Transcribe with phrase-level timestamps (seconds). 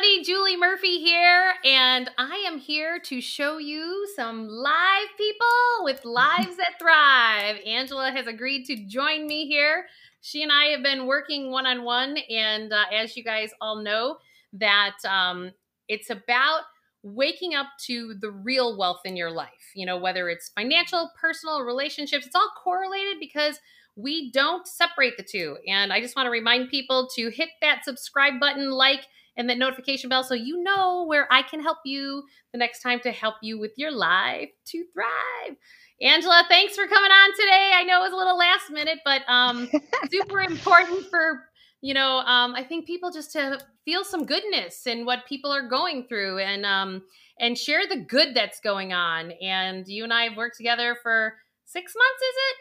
[0.00, 0.24] everybody.
[0.24, 6.56] Julie Murphy here, and I am here to show you some live people with lives
[6.56, 7.56] that thrive.
[7.66, 9.86] Angela has agreed to join me here.
[10.22, 13.82] She and I have been working one on one, and uh, as you guys all
[13.82, 14.16] know,
[14.54, 15.50] that um,
[15.88, 16.62] it's about
[17.02, 19.72] waking up to the real wealth in your life.
[19.74, 23.58] You know, whether it's financial, personal, relationships, it's all correlated because
[23.96, 25.58] we don't separate the two.
[25.68, 29.06] And I just want to remind people to hit that subscribe button, like,
[29.36, 33.00] and that notification bell so you know where I can help you the next time
[33.00, 35.56] to help you with your life to thrive.
[36.02, 37.72] Angela, thanks for coming on today.
[37.74, 39.68] I know it was a little last minute, but um,
[40.10, 41.44] super important for
[41.82, 45.68] you know um, I think people just to feel some goodness in what people are
[45.68, 47.02] going through and um,
[47.38, 49.32] and share the good that's going on.
[49.42, 52.56] And you and I have worked together for six months, is it?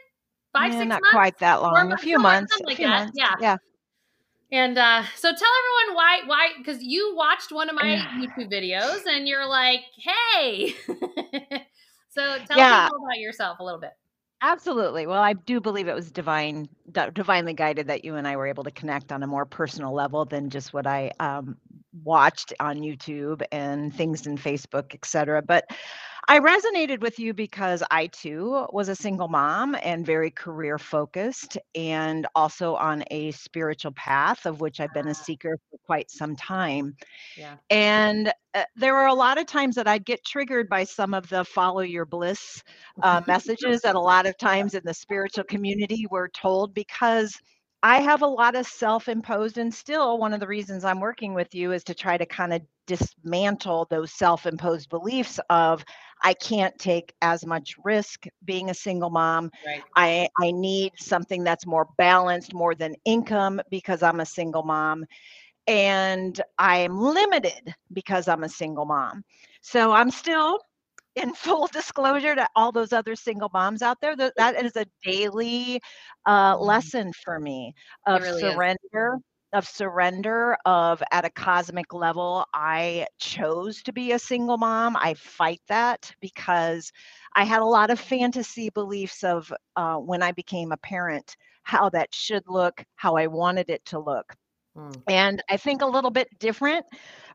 [0.51, 1.13] Five, yeah, six not months?
[1.13, 1.87] quite that long.
[1.87, 2.61] Four a few months, months.
[2.61, 2.99] a like few that.
[2.99, 3.13] months.
[3.15, 3.35] Yeah.
[3.39, 3.57] Yeah.
[4.51, 9.05] And uh, so tell everyone why why because you watched one of my YouTube videos
[9.05, 10.73] and you're like, hey.
[12.09, 12.85] so tell Yeah.
[12.85, 13.91] people about yourself a little bit.
[14.41, 15.05] Absolutely.
[15.05, 18.47] Well, I do believe it was divine, di- divinely guided that you and I were
[18.47, 21.57] able to connect on a more personal level than just what I um,
[22.03, 25.41] watched on YouTube and things in Facebook, et cetera.
[25.41, 25.69] But
[26.29, 31.57] I resonated with you because I too was a single mom and very career focused
[31.75, 35.11] and also on a spiritual path of which I've been Ah.
[35.11, 36.95] a seeker for quite some time.
[37.35, 37.57] Yeah.
[37.71, 41.29] And uh, there were a lot of times that I'd get triggered by some of
[41.29, 42.63] the follow your bliss
[43.01, 47.39] uh, messages that a lot of times in the spiritual community were told because
[47.81, 51.33] I have a lot of self imposed, and still one of the reasons I'm working
[51.33, 55.85] with you is to try to kind of dismantle those self imposed beliefs of
[56.21, 59.51] I can't take as much risk being a single mom.
[59.65, 59.83] Right.
[59.95, 65.05] I, I need something that's more balanced, more than income because I'm a single mom
[65.67, 69.23] and I am limited because I'm a single mom.
[69.61, 70.59] So I'm still
[71.15, 74.85] in full disclosure to all those other single moms out there that that is a
[75.03, 75.79] daily
[76.27, 76.59] uh, Mhm.
[76.59, 77.73] lesson for me
[78.07, 78.61] of really is.
[78.63, 79.17] surrender
[79.53, 85.13] of surrender of at a cosmic level i chose to be a single mom i
[85.15, 86.91] fight that because
[87.35, 91.89] i had a lot of fantasy beliefs of uh, when i became a parent how
[91.89, 94.35] that should look how i wanted it to look
[94.75, 95.03] Mm.
[95.07, 96.85] and I think a little bit different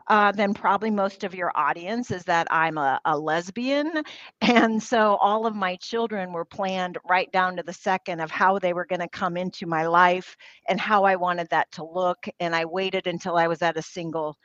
[0.09, 4.03] uh, than probably most of your audience is that I'm a, a lesbian.
[4.41, 8.59] And so all of my children were planned right down to the second of how
[8.59, 10.37] they were going to come into my life
[10.69, 12.26] and how I wanted that to look.
[12.41, 14.37] And I waited until I was at a single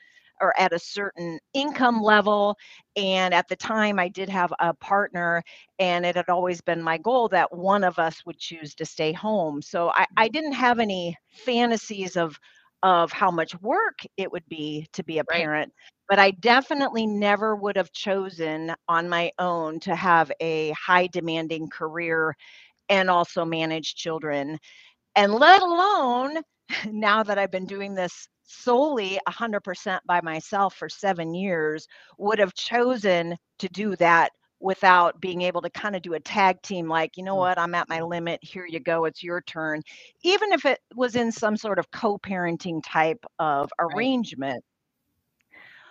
[0.42, 2.56] or at a certain income level.
[2.96, 5.44] And at the time, I did have a partner,
[5.80, 9.12] and it had always been my goal that one of us would choose to stay
[9.12, 9.62] home.
[9.62, 12.40] So I, I didn't have any fantasies of
[12.84, 15.50] of how much work it would be to be a Right.
[15.50, 15.74] parent
[16.08, 21.70] but i definitely never would have chosen on my own to have a high demanding
[21.70, 22.36] career
[22.90, 24.58] and also manage children
[25.16, 26.42] and let alone
[26.92, 31.88] now that i've been doing this solely 100% by myself for 7 years
[32.18, 36.62] would have chosen to do that without being able to kind of do a tag
[36.62, 37.38] team like you know Mm.
[37.38, 39.82] what i'm at my limit here you go it's your turn
[40.24, 44.12] even if it was in some sort of co-parenting type of Right.
[44.18, 44.64] arrangement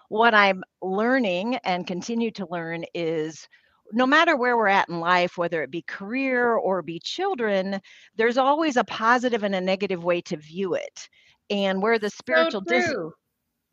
[0.09, 3.49] what i'm learning and continue to learn is
[3.93, 7.81] no matter where we're at in life whether it be career or be children
[8.17, 11.09] there's always a positive and a negative way to view it
[11.51, 12.95] and where the spiritual so dis-.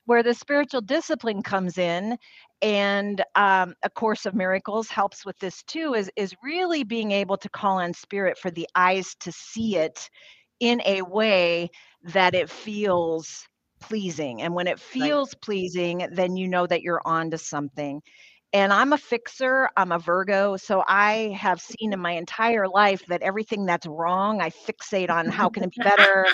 [0.06, 2.18] Where the spiritual discipline comes in
[2.62, 7.38] and um, a course of miracles helps with this too is is really being able
[7.38, 10.10] to call on spirit for the eyes to see it
[10.60, 11.70] in a way
[12.04, 13.48] that it feels
[13.82, 18.02] pleasing and when it feels pleasing then you know that you're on to something
[18.54, 23.06] and i'm a fixer i'm a virgo so i have seen in my entire life
[23.08, 26.28] that everything that's wrong i fixate on how can it be better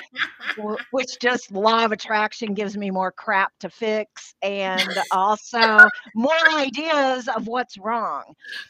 [0.91, 7.27] which just law of attraction gives me more crap to fix and also more ideas
[7.27, 8.23] of what's wrong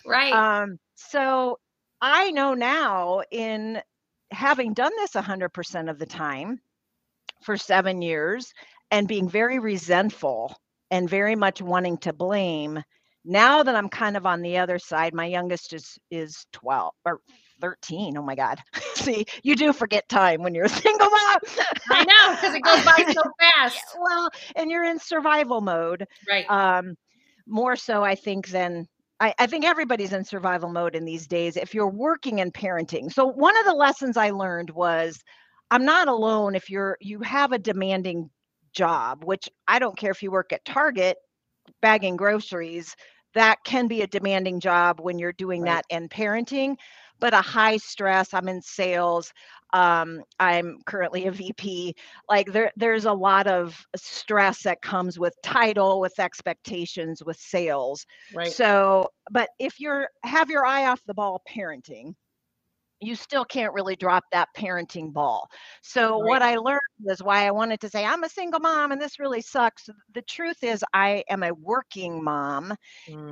[0.06, 0.33] right.
[0.33, 1.57] um, so
[2.01, 3.81] i know now in
[4.31, 6.60] having done this 100% of the time
[7.44, 8.54] for seven years
[8.92, 10.56] and being very resentful
[10.89, 12.81] and very much wanting to blame
[13.23, 17.19] now that i'm kind of on the other side my youngest is is 12 or
[17.62, 18.57] 13 oh my god
[18.95, 21.39] see you do forget time when you're a single mom
[21.91, 23.95] I know because it goes by so fast.
[24.00, 26.50] well and you're in survival mode Right.
[26.50, 26.95] um
[27.47, 28.88] more so i think than
[29.19, 33.12] I, I think everybody's in survival mode in these days if you're working and parenting
[33.12, 35.19] so one of the lessons i learned was
[35.69, 38.29] i'm not alone if you're you have a demanding
[38.74, 41.17] job, which I don't care if you work at Target
[41.81, 42.95] bagging groceries,
[43.33, 45.65] that can be a demanding job when you're doing Right.
[45.65, 46.75] that and parenting,
[47.19, 49.31] but a high stress, I'm in sales,
[49.73, 51.95] um, I'm currently a VP.
[52.29, 58.06] Like there there's a lot of stress that comes with title, with expectations, with sales.
[58.31, 58.57] Right.
[58.57, 62.15] So, but if you're have your eye off the ball parenting,
[63.01, 65.50] you still can't really drop that parenting ball.
[65.83, 66.19] So Right.
[66.19, 69.19] what I learned is why I wanted to say I'm a single mom and this
[69.19, 69.89] really sucks.
[70.13, 72.75] The truth is I am a working mom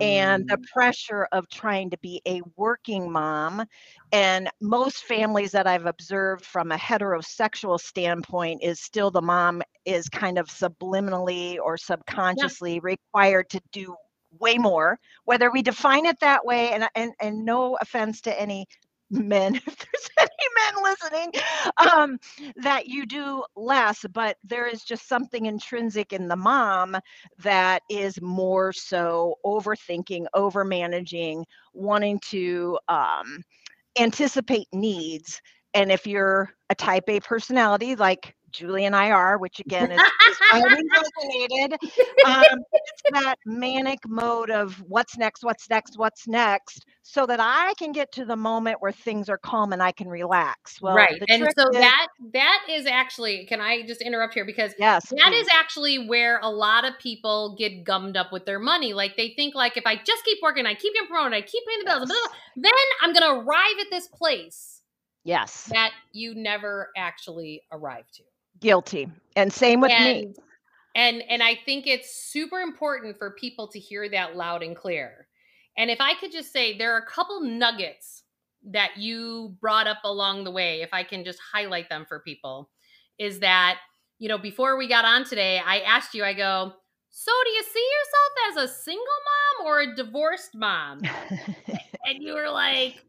[0.01, 0.69] and the Mm.
[0.73, 3.65] pressure of trying to be a working mom
[4.11, 10.09] and most families that I've observed from a heterosexual standpoint is still the mom is
[10.09, 13.95] kind of subliminally or subconsciously required to do
[14.39, 18.67] way more whether we define it that way and and and no offense to any
[19.09, 21.31] men if there's any men listening
[21.93, 22.19] um
[22.57, 26.97] that you do less but there is just something intrinsic in the mom
[27.39, 33.43] that is more so overthinking over managing wanting to um
[33.99, 35.41] anticipate needs.
[35.73, 40.01] And if you're a type a personality like julie and i are which again is,
[40.01, 41.77] is resonated
[42.25, 47.73] um, it's that manic mode of what's next, what's next, what's next, so that I
[47.77, 50.81] can get to the moment where things are calm and I can relax.
[50.81, 51.21] Well, right.
[51.29, 55.33] And so is- that that is actually can I just interrupt here because yes, that
[55.33, 55.49] is please.
[55.53, 58.93] actually where a lot of people get gummed up with their money.
[58.93, 61.63] Like they think like if I just keep working, I keep getting promoted, I keep
[61.67, 62.71] paying the bills, blah, then
[63.01, 64.81] I'm gonna arrive at this place
[65.23, 68.23] yes, that you never actually arrive to.
[68.59, 70.23] Guilty, and same with me.
[70.23, 70.35] and,
[70.95, 75.27] and and I think it's super important for people to hear that loud and clear.
[75.77, 78.23] And if I could just say there are a couple nuggets
[78.71, 82.69] that you brought up along the way, if I can just highlight them for people,
[83.17, 83.77] is that,
[84.17, 86.73] you know, before we got on today, I asked you, I go,
[87.09, 89.05] so do you see yourself as a single
[89.61, 91.01] mom or a divorced mom?
[92.05, 93.05] and you were like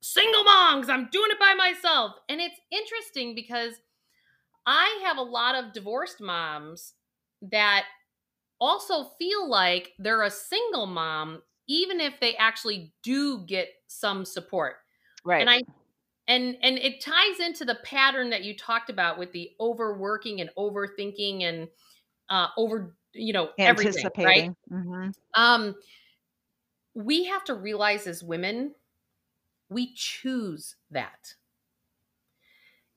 [0.00, 3.72] single mom because i'm doing it by myself and it's interesting because
[4.66, 6.94] i have a lot of divorced moms
[7.42, 7.84] that
[8.60, 14.76] also feel like they're a single mom even if they actually do get some support
[15.24, 15.40] right.
[15.40, 15.62] and i
[16.26, 20.50] and and it ties into the pattern that you talked about with the overworking and
[20.56, 21.68] overthinking and
[22.30, 24.56] uh over you know everything right anticipating.
[24.70, 25.14] Mhm.
[25.34, 25.74] um
[26.94, 28.74] we have to realize as women
[29.68, 31.34] we choose that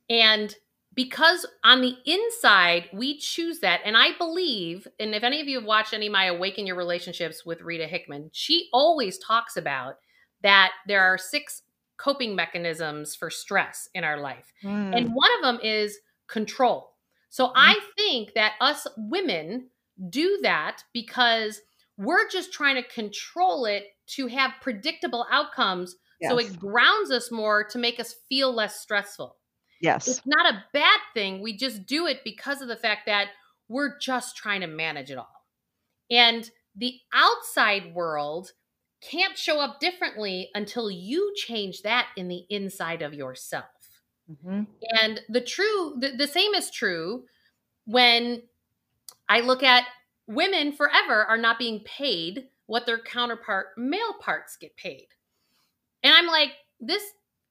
[0.10, 0.56] and
[0.98, 5.60] because on the inside we choose that and i believe and if any of you
[5.60, 9.96] have watched any of my awaken your relationships with rita hickman she always talks about
[10.44, 11.62] that there are six
[11.96, 14.98] coping mechanisms for stress in our life Mm.
[14.98, 15.98] and one of them is
[16.28, 16.94] control.
[17.30, 19.70] So I think that us women
[20.10, 21.62] do that because
[21.98, 25.96] we're just trying to control it to have predictable outcomes.
[26.24, 29.36] So it grounds us more to make us feel less stressful.
[29.82, 30.08] Yes.
[30.08, 31.42] It's not a bad thing.
[31.42, 33.30] We just do it because of the fact that
[33.68, 35.46] we're just trying to manage it all.
[36.10, 38.52] And the outside world
[39.02, 43.66] can't show up differently until you change that in the inside of yourself.
[44.32, 44.68] Mhm.
[45.02, 47.26] And the true, the, the same is true
[47.86, 48.44] when
[49.30, 49.86] I look at
[50.28, 55.08] women forever are not being paid what their counterpart male parts get paid.
[56.04, 57.04] And I'm like, this,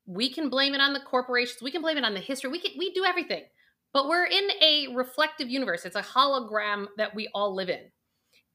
[0.07, 2.61] we can blame it on the corporations, we can blame it on the history, we
[2.61, 3.45] can, we do everything.
[3.93, 5.85] But we're in a reflective universe.
[5.85, 7.81] It's a hologram that we all live in.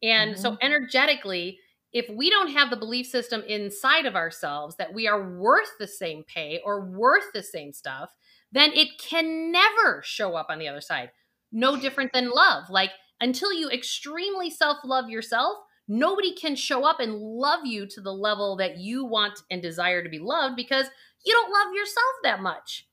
[0.03, 0.65] And so mm-hmm.
[0.65, 1.60] energetically,
[1.93, 5.88] if we don't have the belief system inside of ourselves that we are worth the
[5.88, 8.12] same pay or worth the same stuff,
[8.51, 11.12] then it can never show up on the other side.
[11.51, 12.70] No different than love.
[12.70, 18.01] Like until you extremely self love yourself, nobody can show up and love you to
[18.01, 20.86] the level that you want and desire to be loved because
[21.25, 22.87] you don't love yourself that much.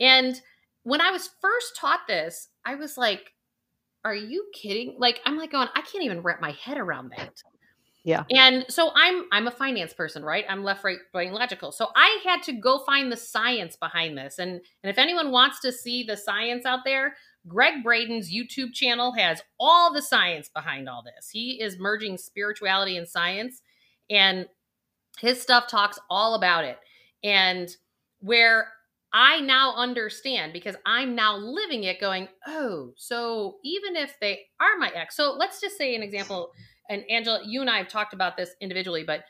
[0.00, 0.40] And
[0.82, 3.32] when I was first taught this, I was like,
[4.04, 4.96] are you kidding?
[4.98, 7.42] Like, I'm like going, I can't even wrap my head around that.
[8.04, 8.24] Yeah.
[8.30, 10.44] And so I'm I'm a finance person, right?
[10.48, 11.70] I'm left, right, brain logical.
[11.70, 14.40] So I had to go find the science behind this.
[14.40, 17.14] And and if anyone wants to see the science out there,
[17.46, 21.28] Gregg Braden's YouTube channel has all the science behind all this.
[21.28, 23.62] He is merging spirituality and science,
[24.10, 24.46] and
[25.18, 26.78] his stuff talks all about it.
[27.22, 27.74] And
[28.20, 28.68] where
[29.12, 34.78] I now understand because I'm now living it, going, oh, so even if they are
[34.78, 36.50] my ex, so let's just say an example,
[36.88, 39.24] and Angela, you and I have talked about this individually, but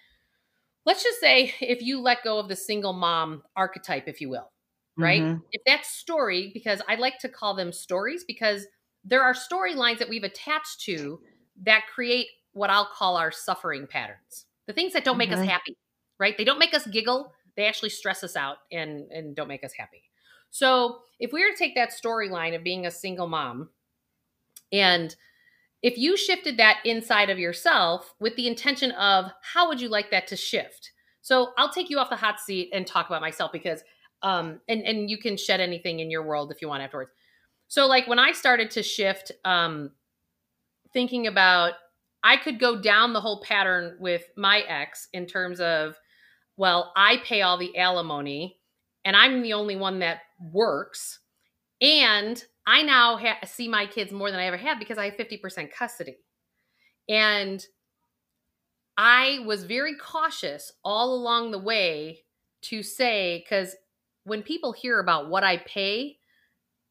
[0.87, 4.53] let's just say if you let go of the single mom archetype, if you will,
[4.99, 5.23] right?
[5.23, 5.43] Mhm.
[5.51, 8.67] If that story, because I like to call them stories because
[9.05, 11.21] there are storylines that we've attached to
[11.63, 14.47] that create what I'll call our suffering patterns.
[14.67, 15.43] The things that don't make Mhm.
[15.43, 15.77] us happy,
[16.19, 16.37] right?
[16.39, 19.73] They don't make us giggle, they actually stress us out and and don't make us
[19.77, 20.03] happy.
[20.51, 23.71] So, if we were to take that storyline of being a single mom
[24.73, 25.15] and
[25.83, 30.11] if you shifted that inside of yourself with the intention of how would you like
[30.13, 30.93] that to shift?
[31.23, 33.83] So, I'll take you off the hot seat and talk about myself because
[34.23, 37.11] um and and you can shed anything in your world if you want afterwards.
[37.69, 39.91] So like when I started to shift um
[40.93, 41.75] thinking about
[42.23, 45.97] I could go down the whole pattern with my ex in terms of
[46.63, 48.57] well, I pay all the alimony
[49.05, 51.19] and I'm the only one that works
[51.81, 55.15] and I now ha- see my kids more than I ever have because I have
[55.15, 56.19] 50% custody.
[57.09, 57.67] And
[58.97, 62.21] I was very cautious all along the way
[62.67, 63.75] to say, because
[64.23, 66.19] when people hear about what I pay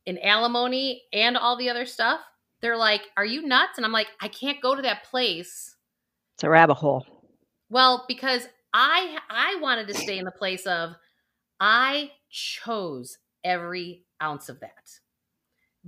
[0.06, 2.20] in alimony and all the other stuff,
[2.62, 3.78] they're like, Are you nuts?
[3.78, 5.78] And I'm like, I can't go to that place.
[6.36, 7.06] It's a rabbit hole.
[7.70, 10.96] Well, because I I wanted to stay in the place of
[11.60, 15.00] I chose every ounce of that.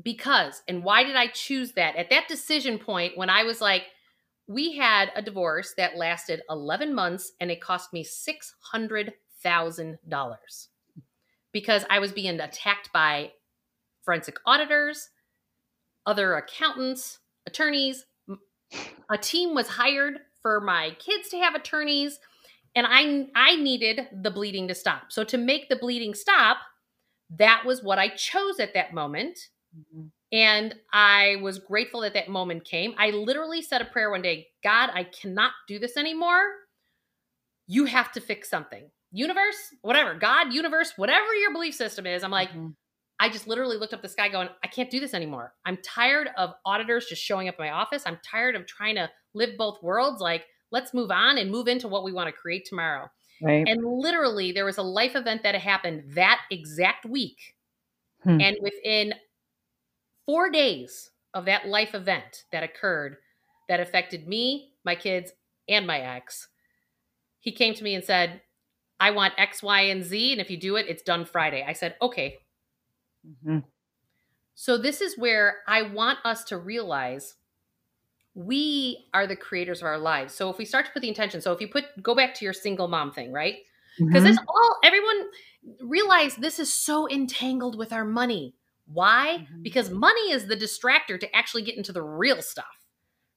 [0.01, 1.95] Because, and why did I choose that?
[1.95, 3.83] At that decision point when I was like,
[4.47, 10.67] we had a divorce that lasted 11 months and it cost me $600,000
[11.51, 13.31] because I was being attacked by
[14.01, 15.09] forensic auditors,
[16.05, 18.05] other accountants, attorneys.
[19.09, 22.19] A team was hired for my kids to have attorneys
[22.75, 25.11] and I I needed the bleeding to stop.
[25.11, 26.57] So to make the bleeding stop,
[27.37, 29.39] that was what I chose at that moment.
[30.31, 32.95] And I was grateful that that moment came.
[32.97, 36.43] I literally said a prayer one day God, I cannot do this anymore.
[37.67, 38.89] You have to fix something.
[39.11, 42.23] Universe, whatever, God, universe, whatever your belief system is.
[42.23, 42.75] I'm like, Mhm.
[43.19, 45.53] I just literally looked up the sky going, I can't do this anymore.
[45.65, 48.03] I'm tired of auditors just showing up in my office.
[48.05, 50.19] I'm tired of trying to live both worlds.
[50.19, 53.09] Like, let's move on and move into what we want to create tomorrow.
[53.41, 53.65] right.
[53.65, 57.55] And literally, there was a life event that happened that exact week.
[58.23, 58.41] Hmm.
[58.41, 59.13] And within
[60.25, 63.17] four days of that life event that occurred,
[63.69, 65.31] that affected me, my kids,
[65.69, 66.49] and my ex,
[67.39, 68.41] he came to me and said,
[68.99, 70.31] I want X, Y, and Z.
[70.31, 71.63] And if you do it, it's done Friday.
[71.67, 72.39] I said, okay.
[73.27, 73.63] Mhm.
[74.55, 77.35] So this is where I want us to realize
[78.35, 80.33] we are the creators of our lives.
[80.33, 82.45] So if we start to put the intention, so if you put go back to
[82.45, 83.57] your single mom thing, right?
[83.97, 84.27] Because Mhm.
[84.27, 85.29] this all everyone
[85.81, 88.55] realize this is so entangled with our money.
[88.85, 89.45] Why?
[89.51, 89.63] Mhm.
[89.63, 92.87] Because money is the distractor to actually get into the real stuff,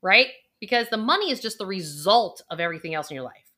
[0.03, 0.29] right?
[0.61, 3.53] Because the money is just the result of everything else in your life.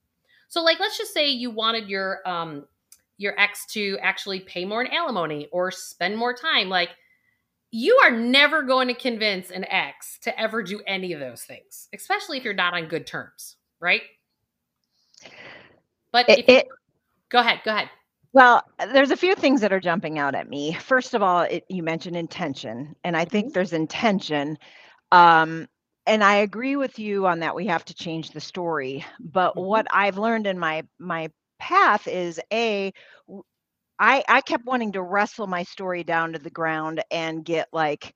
[0.48, 2.66] So like let's just say you wanted your um
[3.16, 6.90] your ex to actually pay more in alimony or spend more time like
[7.70, 11.88] you are never going to convince an ex to ever do any of those things,
[11.94, 14.02] especially if you're not on good terms, right?
[16.12, 16.68] But It- it-
[17.30, 17.90] go ahead, go ahead.
[18.32, 20.74] Well, there's a few things that are jumping out at me.
[20.74, 24.58] First of all, it, you mentioned intention, and I think there's intention.
[25.12, 25.66] Um,
[26.06, 27.54] and I agree with you on that.
[27.54, 29.04] We have to change the story.
[29.20, 29.62] But Mhm.
[29.64, 32.92] what I've learned in my my path is a
[33.98, 38.14] I I kept wanting to wrestle my story down to the ground and get like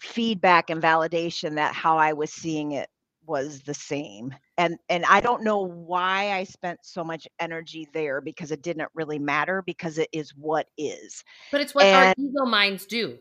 [0.00, 2.88] feedback and validation that how I was seeing it
[3.26, 4.34] was the same.
[4.58, 8.90] And and I don't know why I spent so much energy there because it didn't
[8.94, 11.22] really matter because it is what is.
[11.50, 13.18] But it's what our ego minds do.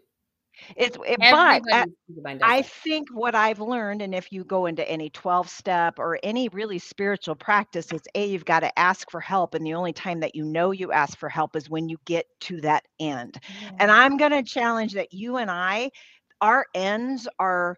[0.76, 4.32] It's it, but I, Everybody's ego mind does I think what I've learned, and if
[4.32, 8.62] you go into any 12 step or any really spiritual practice, it's A, you've got
[8.62, 9.54] to ask for help.
[9.54, 12.26] And the only time that you know you ask for help is when you get
[12.42, 13.38] to that end.
[13.80, 15.92] And I'm going to challenge that you and I,
[16.42, 17.78] our ends are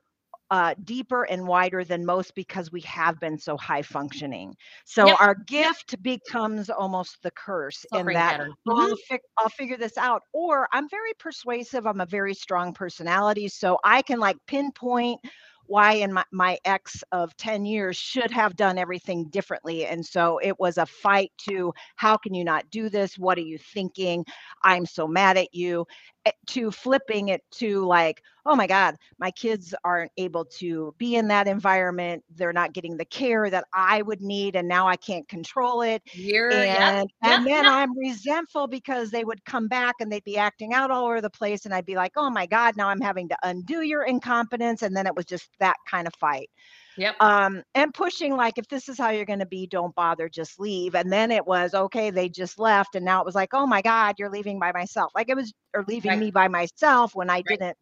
[0.52, 4.56] uh, deeper and wider than most because we have been so high functioning.
[4.86, 8.56] So Yep, our gift becomes almost the curse in Suffering that pattern.
[8.68, 8.90] "Oh, Mhm.
[8.92, 10.24] I'll, fig- I'll figure this out.
[10.34, 11.86] Or I'm very persuasive.
[11.88, 13.48] I'm a very strong personality.
[13.48, 15.20] So I can like pinpoint
[15.66, 19.86] why in my, my ex of 10 years should have done everything differently.
[19.86, 23.18] And so it was a fight to how can you not do this?
[23.18, 24.26] What are you thinking?
[24.64, 25.86] I'm so mad at you.
[26.26, 31.16] Eh, To flipping it to like, oh my God, my kids aren't able to be
[31.16, 32.24] in that environment.
[32.30, 34.56] They're not getting the care that I would need.
[34.56, 37.68] And now I can't control it You're and and then.
[37.68, 41.30] I'm resentful because they would come back and they'd be acting out all over the
[41.30, 44.82] place, and I'd be like, "Oh my God, now I'm having to undo your incompetence,"
[44.82, 46.50] and then it was just that kind of fight.
[46.96, 47.16] Yep.
[47.20, 50.60] Um, and pushing like, if this is how you're going to be, don't bother, just
[50.60, 50.96] leave.
[50.96, 53.82] And then it was okay, they just left, and now it was like, "Oh my
[53.82, 56.20] God, you're leaving by myself," like it was or leaving Right.
[56.20, 57.60] me by myself when I Right.
[57.60, 57.78] didn't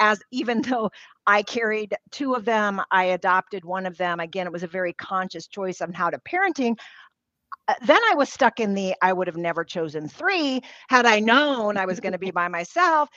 [0.00, 0.90] as even though
[1.26, 4.20] I carried two of them, I adopted one of them.
[4.20, 6.76] Again, it was a very conscious choice on how to parenting.
[7.70, 11.20] Uh, then I was stuck in the I would have never chosen three had I
[11.20, 13.08] known I was going to be by myself.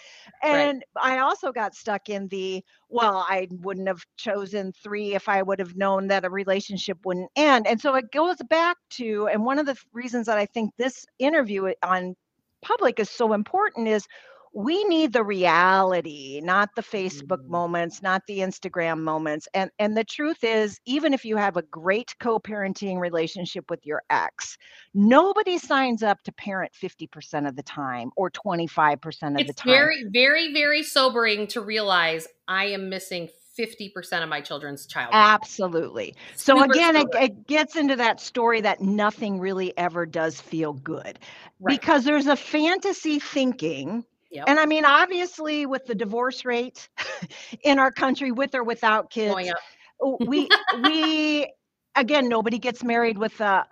[0.44, 1.16] And right.
[1.16, 5.58] I also got stuck in the well, I wouldn't have chosen three if I would
[5.58, 7.66] have known that a relationship wouldn't end.
[7.66, 11.04] And so it goes back to, and one of the reasons that I think this
[11.18, 12.16] interview on
[12.62, 14.06] public is so important is
[14.54, 17.52] we need the reality not the facebook mm-hmm.
[17.52, 21.64] moments not the instagram moments and and the truth is even if you have a
[21.64, 24.58] great co-parenting relationship with your ex
[24.94, 29.42] nobody signs up to parent 50% of the time or 25% of it's the time
[29.42, 35.14] It's very very very sobering to realize i am missing 50% of my children's childhood.
[35.14, 36.16] Absolutely.
[36.36, 40.74] So Super again, it, it, gets into that story that nothing really ever does feel
[40.74, 41.20] good
[41.60, 41.80] right.
[41.80, 44.04] because there's a fantasy thinking
[44.34, 44.46] Yep.
[44.48, 46.90] And I mean, obviously, with the divorce rate
[47.64, 49.54] in our country, with or without oh, kids,
[50.28, 50.50] we
[50.84, 51.54] we
[51.96, 53.66] again, nobody gets married with a.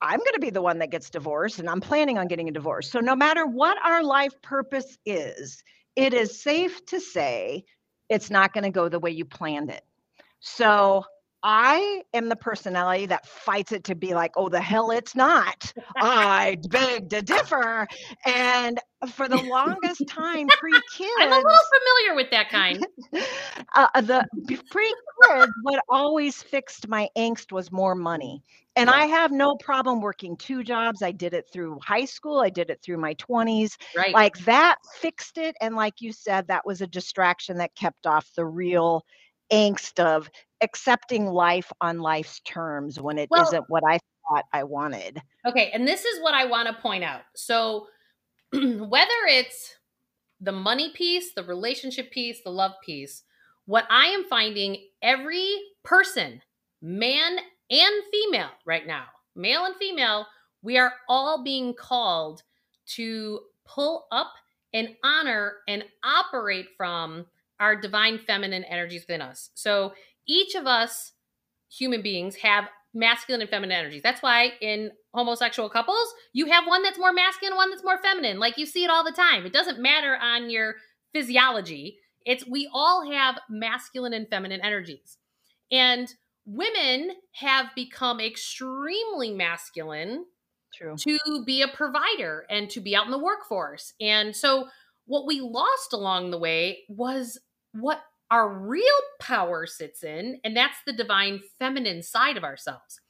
[0.00, 2.52] I'm going to be the one that gets divorced, and I'm planning on getting a
[2.52, 2.90] divorce.
[2.90, 5.62] So no matter what our life purpose is,
[5.96, 7.64] it is safe to say
[8.08, 9.84] it's not going to go the way you planned it.
[10.40, 11.04] So
[11.48, 15.72] I am the personality that fights it to be like, oh, the hell it's not.
[15.94, 17.86] I beg to differ.
[18.24, 18.80] And
[19.12, 21.12] for the longest time, pre kids.
[21.20, 21.52] I'm a little
[22.02, 22.84] familiar with that kind.
[23.76, 24.26] uh, the
[24.70, 28.42] pre kids, what always fixed my angst was more money.
[28.74, 31.00] And I have no problem working two jobs.
[31.00, 33.76] I did it through high school, I did it through my 20s.
[33.96, 34.12] Right.
[34.12, 35.54] Like that fixed it.
[35.60, 39.04] And like you said, that was a distraction that kept off the real
[39.52, 40.30] angst of
[40.62, 43.98] accepting life on life's terms when it well, not what I
[44.28, 45.20] thought I wanted.
[45.46, 47.22] Okay, and this is what I want to point out.
[47.34, 47.86] So
[48.52, 49.74] whether it's
[50.40, 53.22] the money piece, the relationship piece, the love piece,
[53.66, 56.40] what I am finding every person,
[56.82, 57.38] man
[57.70, 59.04] and female right now,
[59.34, 60.26] male and female,
[60.62, 62.42] we are all being called
[62.94, 64.32] to pull up
[64.72, 67.26] and honor and operate from
[67.60, 69.50] our divine feminine energies within us.
[69.54, 69.94] So
[70.26, 71.12] each of us
[71.68, 74.02] human beings have masculine and feminine energies.
[74.02, 78.38] That's why in homosexual couples, you have one that's more masculine, one that's more feminine.
[78.38, 79.44] Like you see it all the time.
[79.44, 80.76] It doesn't matter on your
[81.12, 81.98] physiology.
[82.24, 85.18] It's we all have masculine and feminine energies.
[85.70, 86.12] And
[86.46, 90.24] women have become extremely masculine
[90.74, 90.96] True.
[90.96, 93.94] to be a provider and to be out in the workforce.
[94.00, 94.68] And so
[95.06, 97.38] what we lost along the way was
[97.80, 98.84] what our real
[99.20, 103.00] power sits in, and that's the divine feminine side of ourselves.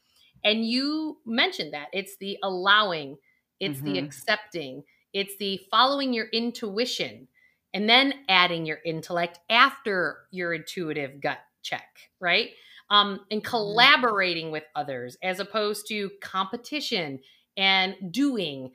[0.44, 3.16] And you mentioned that it's the allowing,
[3.58, 3.92] it's mm-hmm.
[3.94, 7.28] the accepting, it's the following your intuition,
[7.72, 11.88] and then adding your intellect after your intuitive gut check,
[12.20, 12.50] right?
[12.90, 13.48] Um, and mm-hmm.
[13.48, 17.20] collaborating with others as opposed to competition
[17.56, 18.72] and doing.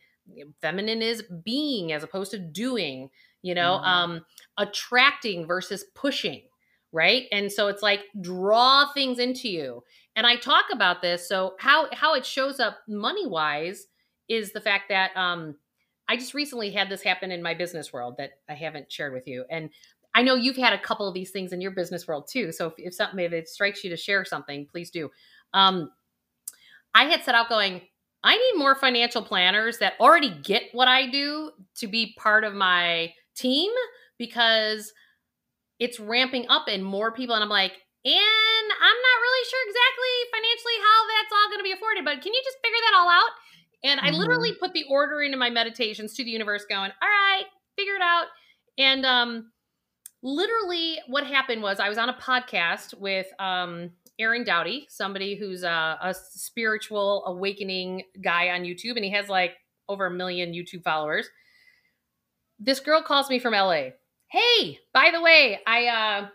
[0.61, 3.09] Feminine is being as opposed to doing
[3.41, 3.87] you know mm.
[3.87, 4.25] um
[4.57, 6.41] attracting versus pushing
[6.91, 7.27] right?
[7.31, 9.83] And so it's like draw things into you.
[10.15, 13.87] And i talk about this so how how it shows up money wise
[14.27, 15.55] is the fact that um
[16.09, 19.25] i just recently had this happen in my business world that i haven't shared with
[19.25, 19.45] you.
[19.49, 19.69] And
[20.13, 22.67] i know you've had a couple of these things in your business world too so
[22.67, 25.09] if, if something if it strikes you to share something please do.
[25.53, 25.91] Um
[26.93, 27.79] i had set out going
[28.21, 32.53] i need more financial planners that already get what i do to be part of
[32.53, 33.71] my team
[34.17, 34.93] because
[35.79, 37.73] it's ramping up and more people and I'm like,
[38.03, 42.21] and I'm not really sure exactly financially how that's all going to be afforded, but
[42.21, 43.33] can you just figure that all out?
[43.83, 44.15] And mm-hmm.
[44.15, 47.95] I literally put the order into my meditations to the universe going, all right, figure
[47.95, 48.25] it out.
[48.77, 49.51] And um
[50.23, 55.63] literally what happened was I was on a podcast with um Aaron Doughty, somebody who's
[55.63, 59.53] a, a spiritual awakening guy on YouTube, and he has like
[59.89, 61.27] over a million YouTube followers
[62.61, 63.89] this girl calls me from LA.
[64.27, 66.27] Hey, by the way, I uh,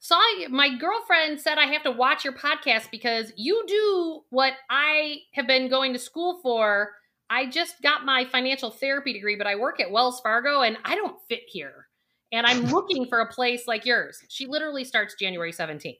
[0.00, 5.18] saw my girlfriend said I have to watch your podcast because you do what I
[5.34, 6.90] have been going to school for.
[7.30, 10.96] I just got my financial therapy degree, but I work at Wells Fargo and I
[10.96, 11.86] don't fit here.
[12.32, 14.20] And I'm looking for a place like yours.
[14.28, 15.98] She literally starts January 17th.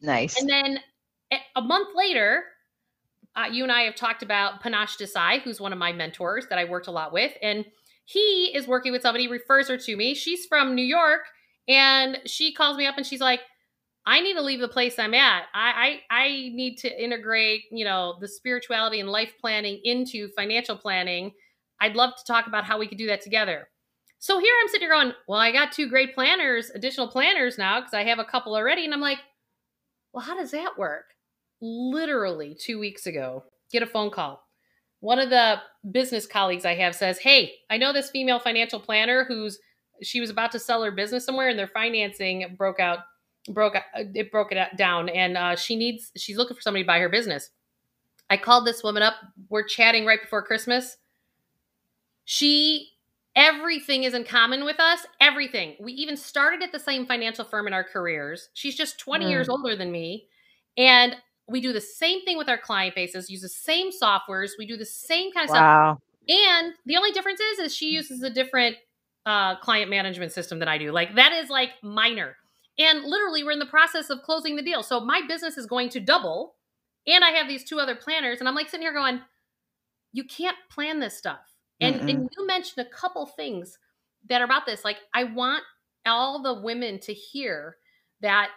[0.00, 0.38] Nice.
[0.38, 0.78] And then
[1.56, 2.44] a month later,
[3.36, 6.58] uh, you and I have talked about Panache Desai, who's one of my mentors that
[6.58, 7.32] I worked a lot with.
[7.40, 7.64] And
[8.04, 10.14] he is working with somebody, refers her to me.
[10.14, 11.22] She's from New York,
[11.68, 13.40] and she calls me up and she's like,
[14.06, 15.44] I need to leave the place I'm at.
[15.54, 20.76] I, I I need to integrate, you know, the spirituality and life planning into financial
[20.76, 21.32] planning.
[21.80, 23.68] I'd love to talk about how we could do that together.
[24.18, 27.80] So here I'm sitting here going, well, I got two great planners, additional planners now
[27.80, 28.84] because I have a couple already.
[28.84, 29.18] And I'm like,
[30.12, 31.06] well, how does that work?
[31.60, 34.43] Literally two weeks ago, get a phone call.
[35.04, 39.22] One of the business colleagues I have says, Hey, I know this female financial planner
[39.22, 39.58] who's
[40.02, 43.00] she was about to sell her business somewhere and their financing broke out
[43.50, 47.00] broke it broke it down and uh, she needs she's looking for somebody to buy
[47.00, 47.50] her business.
[48.30, 49.16] I called this woman up.
[49.50, 50.96] We're chatting right before christmas.
[52.24, 52.88] She
[53.36, 55.76] everything is in common with us everything.
[55.80, 58.48] We even started at the same financial firm in our careers.
[58.54, 59.28] She's just 20 mm.
[59.28, 60.28] years older than me.
[60.78, 61.14] And
[61.48, 64.76] we do the same thing with our client bases use the same softwares we do
[64.76, 65.98] the same kind of wow.
[65.98, 68.76] stuff and the only difference is is she uses a different
[69.26, 72.36] uh, client management system than i do like that is like minor
[72.78, 74.82] and literally, we're in the process of closing the deal.
[74.82, 76.54] So my business is going to double.
[77.06, 78.40] And I have these two other planners.
[78.40, 79.20] And I'm like sitting here going,
[80.12, 81.40] you can't plan this stuff.
[81.80, 83.78] And, and you mentioned a couple things
[84.28, 84.84] that are about this.
[84.84, 85.62] Like, I want
[86.06, 87.76] all the women to hear
[88.22, 88.48] that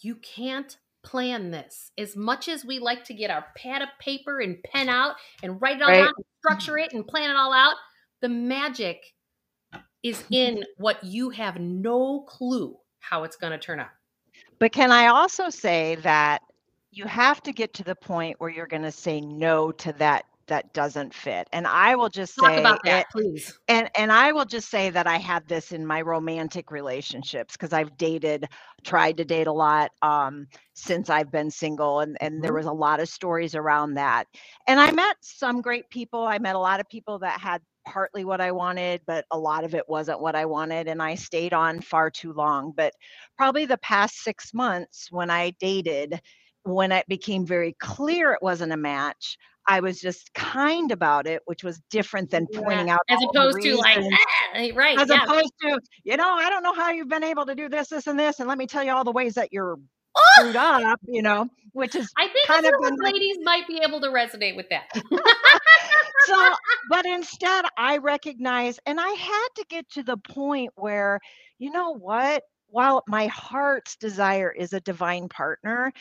[0.00, 1.92] you can't plan this.
[1.98, 5.60] As much as we like to get our pad of paper and pen out and
[5.60, 6.04] write it all right.
[6.04, 7.76] down, structure it, and plan it all out,
[8.20, 9.04] the magic
[10.02, 13.90] is in what you have no clue how it's going to turn out.
[14.58, 16.42] But can I also say that
[16.90, 20.24] you have to get to the point where you're going to say no to that
[20.48, 21.48] that doesn't fit.
[21.52, 23.58] And I will just Talk say about that, it, please.
[23.68, 27.72] And and I will just say that I had this in my romantic relationships because
[27.72, 28.46] I've dated,
[28.84, 32.42] tried to date a lot um, since I've been single, and and mm-hmm.
[32.42, 34.26] there was a lot of stories around that.
[34.66, 36.26] And I met some great people.
[36.26, 39.64] I met a lot of people that had partly what I wanted, but a lot
[39.64, 40.88] of it wasn't what I wanted.
[40.88, 42.72] And I stayed on far too long.
[42.74, 42.94] But
[43.36, 46.20] probably the past six months when I dated,
[46.62, 51.42] when it became very clear it wasn't a match, I was just kind about it,
[51.46, 52.94] which was different than pointing yeah.
[52.94, 54.98] out as opposed to like ah, right.
[54.98, 55.24] As yeah.
[55.24, 58.06] opposed to, you know, I don't know how you've been able to do this, this,
[58.06, 59.78] and this, and let me tell you all the ways that you're
[60.36, 64.08] screwed up, you know, which is I think kind of ladies might be able to
[64.08, 64.90] resonate with that.
[66.26, 66.54] so,
[66.90, 71.20] but instead, I recognize, and I had to get to the point where,
[71.58, 72.42] you know what?
[72.68, 75.92] While my heart's desire is a divine partner,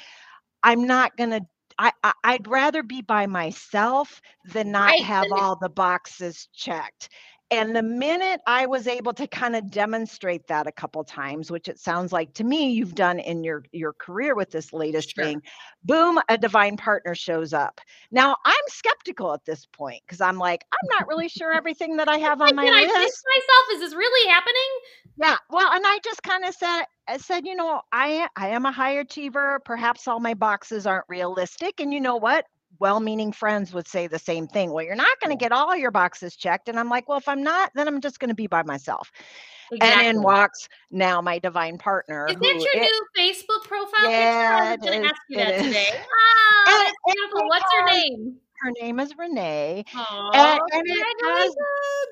[0.63, 1.41] I'm not going to
[1.77, 1.91] I,
[2.23, 5.03] I would rather be by myself than not right.
[5.03, 7.09] have all the boxes checked.
[7.53, 11.67] And the minute I was able to kind of demonstrate that a couple times, which
[11.67, 15.23] it sounds like to me you've done in your your career with this latest sure.
[15.23, 15.41] thing,
[15.83, 17.79] boom, a divine partner shows up.
[18.11, 22.09] Now I'm skeptical at this point because I'm like, I'm not really sure everything that
[22.09, 22.95] I have on my Can list.
[22.95, 24.53] I myself, is this really happening?
[25.17, 25.37] Yeah.
[25.49, 28.71] Well, and I just kind of said I said, you know, I I am a
[28.71, 29.59] high achiever.
[29.65, 31.79] Perhaps all my boxes aren't realistic.
[31.79, 32.45] And you know what?
[32.84, 34.74] Well-meaning friends would say the same thing.
[34.74, 36.67] Well, you're not going to get all your boxes checked.
[36.67, 39.10] And I'm like, well, if I'm not, then I'm just going to be by myself.
[39.72, 40.08] Exactly.
[40.08, 42.28] And in walks now my divine partner.
[42.28, 44.89] Is that your it, new Facebook profile yeah, picture?
[44.91, 45.63] I was going to ask you that is.
[45.63, 45.88] today.
[46.67, 47.48] Oh, that's beautiful.
[47.48, 48.36] What's her name?
[48.60, 49.86] Her name is Renee.
[49.96, 51.56] Oh, and, and it has,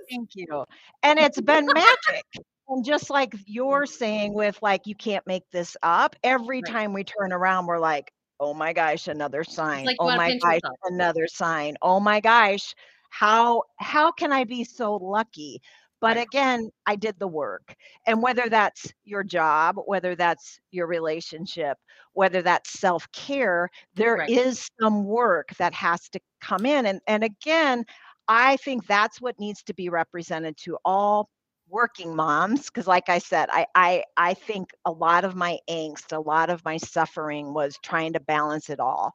[0.09, 0.65] thank you.
[1.03, 2.25] And it's been magic.
[2.69, 6.73] And just like you're saying, with like, you can't make this up, every right.
[6.73, 10.55] time we turn around, we're like, oh my gosh another sign like oh my gosh
[10.55, 10.77] yourself.
[10.85, 12.73] another sign oh my gosh
[13.09, 15.61] how how can i be so lucky
[16.01, 17.75] but again i did the work
[18.07, 21.77] and whether that's your job whether that's your relationship
[22.13, 24.29] whether that's self-care there right.
[24.29, 27.85] is some work that has to come in and and again
[28.27, 31.29] i think that's what needs to be represented to all
[31.71, 36.11] working moms because like i said I, I i think a lot of my angst
[36.11, 39.13] a lot of my suffering was trying to balance it all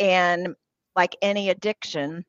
[0.00, 0.54] and
[0.96, 2.24] like any addiction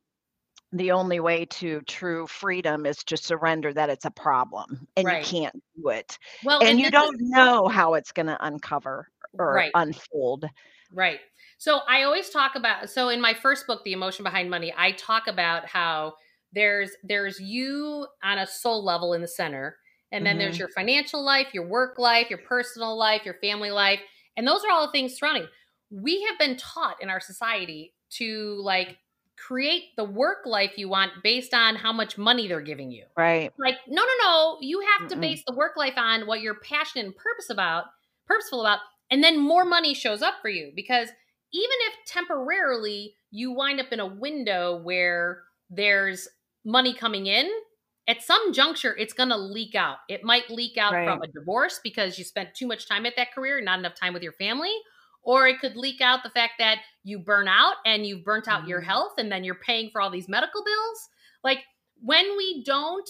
[0.72, 5.26] the only way to true freedom is to surrender that it's a problem and right.
[5.26, 8.46] you can't do it well and, and you don't is- know how it's going to
[8.46, 9.08] uncover
[9.40, 9.72] or right.
[9.74, 10.46] unfold
[10.94, 11.20] right
[11.58, 14.92] so i always talk about so in my first book the emotion behind money i
[14.92, 16.14] talk about how
[16.54, 19.78] there's there's you on a soul level in the center
[20.12, 20.40] and then mm-hmm.
[20.40, 24.00] there's your financial life your work life your personal life your family life
[24.38, 25.48] and those are all the things surrounding
[25.90, 28.98] we have been taught in our society to like
[29.36, 33.52] create the work life you want based on how much money they're giving you right
[33.58, 35.22] like no no no you have to Mm-mm.
[35.22, 37.86] base the work life on what you're passionate and purpose about
[38.28, 41.10] purposeful about and then more money shows up for you because
[41.52, 46.28] even if temporarily you wind up in a window where there's
[46.66, 47.50] money coming in,
[48.08, 49.98] at some juncture, it's going to leak out.
[50.10, 51.08] It might leak out right.
[51.08, 54.14] from a divorce because you spent too much time at that career, not enough time
[54.14, 54.74] with your family.
[55.22, 58.62] Or it could leak out the fact that you burn out and you've burnt out
[58.62, 58.70] mm-hmm.
[58.70, 61.10] your health and then you're paying for all these medical bills.
[61.46, 61.60] Like
[62.02, 63.10] when we don't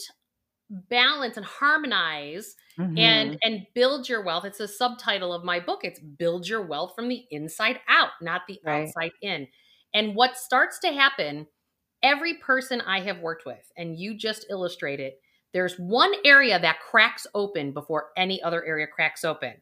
[0.70, 3.00] balance and harmonize Mhm.
[3.00, 6.94] and and build your wealth it's a subtitle of my book it's build your wealth
[6.96, 8.88] from the inside out not the Right.
[8.88, 9.48] outside in
[9.94, 11.48] and what starts to happen
[12.04, 15.14] every person i have worked with and you just illustrated
[15.54, 19.54] there's one area that cracks open before any other area cracks open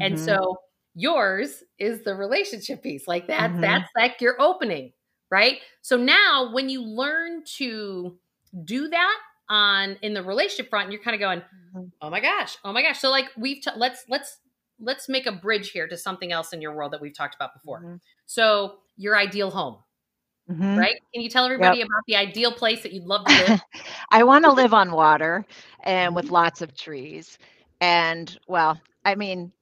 [0.00, 0.18] and Mhm.
[0.18, 0.56] so
[0.94, 3.60] yours is the relationship piece like that Mhm.
[3.60, 4.92] that's like your opening
[5.30, 8.18] right so now when you learn to
[8.64, 11.42] do that on in the relationship front you're kind of going
[11.74, 11.92] Mhm.
[12.00, 14.38] oh my gosh oh my gosh so like we've t- let's let's
[14.78, 17.52] let's make a bridge here to something else in your world that we've talked about
[17.54, 18.00] before Mhm.
[18.26, 19.82] so your ideal home
[20.50, 20.76] Mhm.
[20.78, 20.94] right?
[21.12, 23.60] Can you tell everybody about the ideal place that you'd love to live?
[24.10, 25.44] I want to live on water
[25.82, 27.38] and with lots of trees.
[27.80, 29.52] And well, I mean,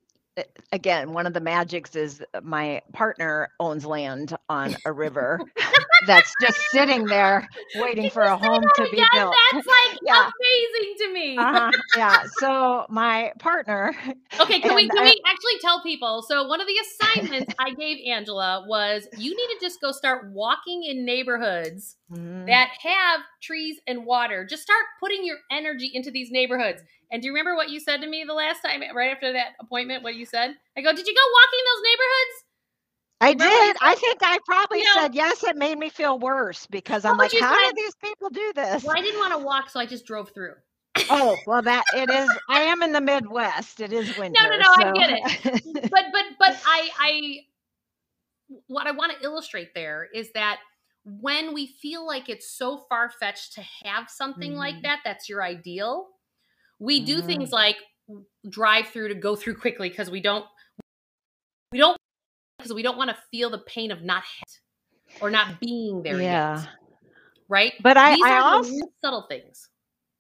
[0.72, 5.40] again, one of the magics is my partner owns land on a river
[6.06, 9.34] that's just sitting there waiting for a home to be Yes, built.
[9.54, 10.30] that's like Yeah.
[10.40, 11.70] amazing to me Uh-huh.
[11.96, 12.22] Yeah.
[12.38, 13.94] So my partner,
[14.40, 16.22] Okay, can we can I- we actually tell people?
[16.26, 20.32] So one of the assignments I gave Angela was you need to just go start
[20.32, 22.46] walking in neighborhoods Mhm.
[22.46, 24.44] that have trees and water.
[24.44, 26.82] Just start putting your energy into these neighborhoods.
[27.12, 29.52] And do you remember what you said to me the last time, right after that
[29.60, 30.02] appointment?
[30.02, 30.56] What you said?
[30.76, 32.43] I go, did you go walking in those neighborhoods?
[33.24, 33.76] I Remember what you did.
[33.82, 35.42] I think I probably You know- said yes.
[35.44, 38.82] It made me feel worse because I'm like, how do these people do this?
[38.84, 40.54] Well, I didn't want to walk, so I just drove through.
[41.10, 42.30] Oh, well, that it is.
[42.48, 43.80] I am in the Midwest.
[43.80, 44.38] It is winter.
[44.42, 45.10] no, no, no, I get
[45.54, 45.90] it.
[45.90, 47.38] But but but I I
[48.66, 50.58] what I want to illustrate there is that
[51.04, 54.82] when we feel like it's so far fetched to have something like Mhm.
[54.82, 56.08] that, that's your ideal.
[56.78, 57.26] We do Mm.
[57.26, 57.76] things like
[58.48, 60.44] drive through to go through quickly because we don't
[61.72, 61.98] we don't
[62.64, 64.60] because we don't want to feel the pain of not hit
[65.20, 66.66] or not being there yeah, yet,
[67.48, 67.74] right?
[67.82, 69.68] but I, These I are also subtle things.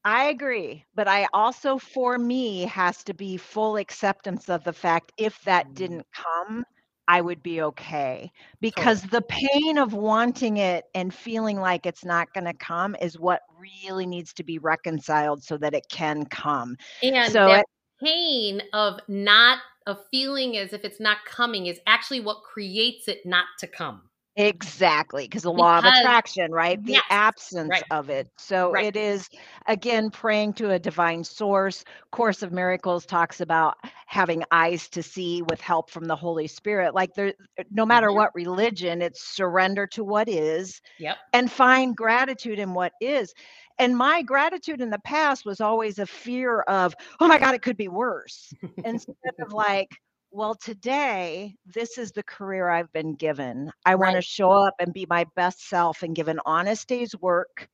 [0.04, 0.84] I agree.
[0.94, 5.66] But I also, for me, has to be full acceptance of the fact if that
[5.68, 5.74] Mm.
[5.74, 6.64] didn't come,
[7.08, 8.30] I would be okay
[8.60, 13.18] because the pain of wanting it and feeling like it's not going to come is
[13.18, 16.76] what really needs to be reconciled so that it can come.
[17.02, 17.66] And So that it-
[18.02, 23.24] pain of not of feeling as if it's not coming is actually what creates it
[23.26, 24.10] not to come.
[24.36, 26.84] Exactly, because the law of attraction, right?
[26.84, 27.84] The Yes, absence right.
[27.92, 28.28] of it.
[28.36, 28.84] So Right.
[28.84, 29.28] it is
[29.68, 31.84] again praying to a divine source.
[32.10, 36.94] Course of Miracles talks about having eyes to see with help from the Holy Spirit.
[36.96, 37.32] Like there
[37.70, 38.12] no matter Mhm.
[38.12, 41.18] what religion, it's surrender to what is Yep.
[41.32, 43.34] and find gratitude in what is.
[43.78, 47.62] And my gratitude in the past was always a fear of, oh my God, it
[47.62, 48.52] could be worse.
[48.84, 49.90] Instead of like,
[50.30, 53.70] well, today, this is the career I've been given.
[53.84, 57.14] I want to show up and be my best self and give an honest day's
[57.20, 57.68] work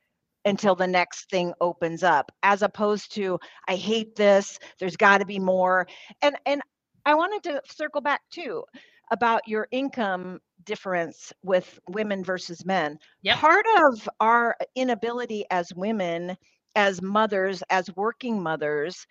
[0.45, 5.27] until the next thing opens up, as opposed to, I hate this, there's got to
[5.27, 5.87] be more.
[6.23, 6.63] And and
[7.05, 8.65] I wanted to circle back too
[9.11, 12.99] about your income difference with women versus men.
[13.23, 13.41] Yep.
[13.41, 16.37] Part of our inability as women,
[16.77, 19.07] as mothers, as working mothers,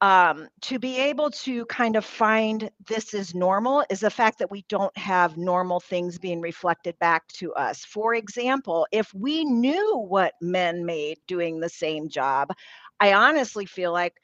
[0.00, 4.50] um, to be able to kind of find this is normal is the fact that
[4.50, 7.84] we don't have normal things being reflected back to us.
[7.84, 12.50] For example, if we knew what men made doing the same job,
[13.00, 14.14] I honestly feel like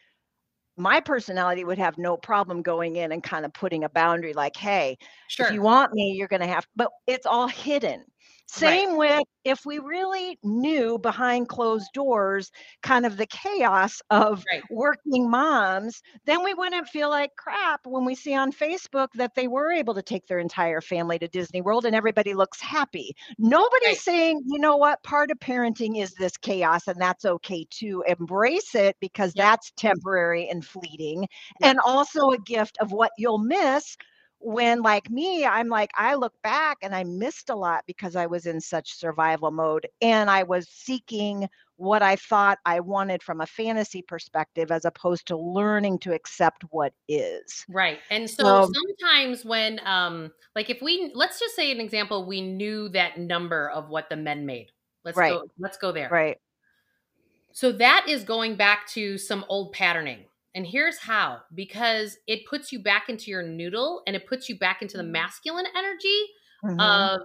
[0.80, 4.56] my personality would have no problem going in and kind of putting a boundary like,
[4.56, 5.46] hey, Sure.
[5.46, 8.09] if you want me, you're going to have, but it's all hidden.
[8.52, 12.50] Same with if we really knew behind closed doors
[12.82, 14.64] kind of the chaos of Right.
[14.68, 19.48] working moms, then we wouldn't feel like crap when we see on Facebook that they
[19.48, 23.14] were able to take their entire family to Disney World and everybody looks happy.
[23.38, 24.02] Nobody's Right.
[24.02, 28.04] saying, you know what, part of parenting is this chaos and that's okay too.
[28.06, 29.46] Embrace it because Yep.
[29.46, 31.26] that's temporary and fleeting
[31.58, 31.72] Yep.
[31.72, 33.96] and also a gift of what you'll miss
[34.40, 38.26] when like me i'm like i look back and i missed a lot because i
[38.26, 43.42] was in such survival mode and i was seeking what i thought i wanted from
[43.42, 47.98] a fantasy perspective as opposed to learning to accept what is Right.
[48.10, 52.40] And so Um, sometimes when um like if we let's just say an example we
[52.40, 54.72] knew that number of what the men made.
[55.04, 55.32] Let's Right.
[55.32, 56.08] go let's go there.
[56.10, 56.38] right
[57.52, 60.24] So that is going back to some old patterning.
[60.54, 64.58] And here's how because it puts you back into your noodle and it puts you
[64.58, 66.26] back into the masculine energy
[66.62, 67.10] Mhm.
[67.18, 67.20] of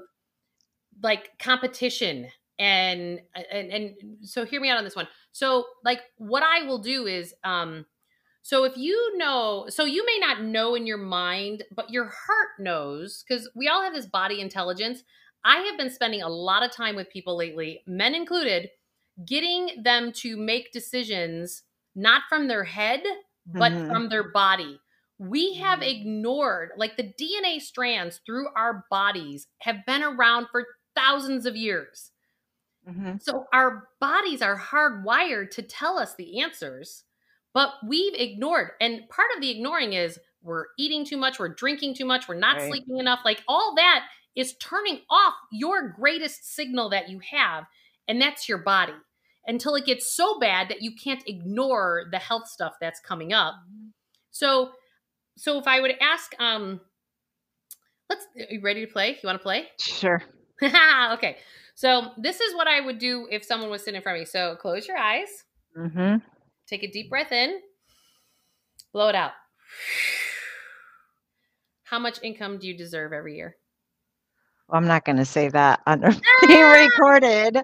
[1.02, 5.08] like competition and and and so hear me out on this one.
[5.32, 7.86] So like what I will do is um
[8.44, 12.50] so if you know so you may not know in your mind but your heart
[12.60, 15.04] knows cuz we all have this body intelligence.
[15.46, 18.70] I have been spending a lot of time with people lately, men included,
[19.26, 21.64] getting them to make decisions
[21.96, 23.04] not from their head,
[23.46, 23.88] but Mhm.
[23.88, 24.80] from their body.
[25.18, 25.90] We have Mhm.
[25.90, 32.12] ignored, like the DNA strands through our bodies have been around for thousands of years.
[32.86, 33.20] Mhm.
[33.20, 37.06] So our bodies are hardwired to tell us the answers,
[37.54, 38.72] but we've ignored.
[38.82, 42.36] And part of the ignoring is we're eating too much, we're drinking too much, we're
[42.36, 42.62] not Right.
[42.62, 43.22] sleeping enough.
[43.26, 47.66] Like all that is turning off your greatest signal that you have,
[48.08, 48.94] and that's your body.
[49.48, 53.54] Until it gets so bad that you can't ignore the health stuff that's coming up.
[54.32, 54.72] So
[55.38, 56.82] so if I would ask um
[58.10, 59.10] let's are you ready to play?
[59.12, 59.68] You want to play?
[59.80, 60.24] Sure.
[60.64, 61.38] okay.
[61.76, 64.26] So this is what I would do if someone was sitting in front of me.
[64.26, 65.28] So close your eyes,
[65.78, 66.18] Mm-hmm.
[66.68, 67.60] take a deep breath in,
[68.94, 69.32] blow it out.
[71.84, 73.58] How much income do you deserve every year?
[74.68, 76.12] Well, I'm not going to say that under
[76.48, 77.58] being recorded,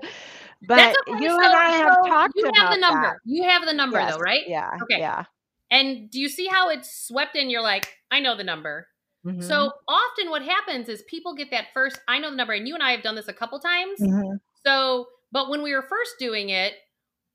[0.67, 3.01] but you So- and I have so talked You about have the number.
[3.07, 3.17] that.
[3.25, 4.47] You have the number Yes, though, right?
[4.47, 4.69] Yeah.
[4.83, 4.99] Okay.
[4.99, 5.25] Yeah.
[5.69, 7.49] And do you see how it's swept in?
[7.49, 8.87] You're like, I know the number.
[9.25, 9.43] Mhm.
[9.43, 12.73] So often what happens is people get that first, I know the number, and you
[12.73, 13.99] and I have done this a couple times.
[13.99, 14.39] Mhm.
[14.65, 16.73] So, but when we were first doing it,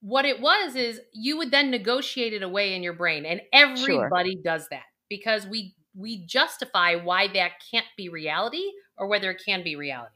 [0.01, 4.37] what it was is you would then negotiate it away in your brain, and everybody
[4.37, 9.63] does that because we we justify why that can't be reality or whether it can
[9.63, 10.16] be reality.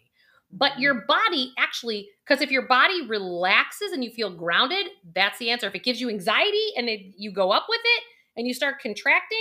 [0.53, 5.51] But your body actually, because if your body relaxes and you feel grounded, that's the
[5.51, 5.69] answer.
[5.69, 8.03] If it gives you anxiety and it, you go up with it
[8.37, 9.39] and you start contracting,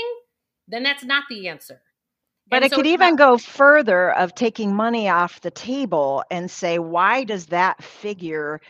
[0.67, 1.81] then that's not the answer.
[2.47, 6.23] But And it so could even not- go further of taking money off the table
[6.31, 8.61] and say, why does that figure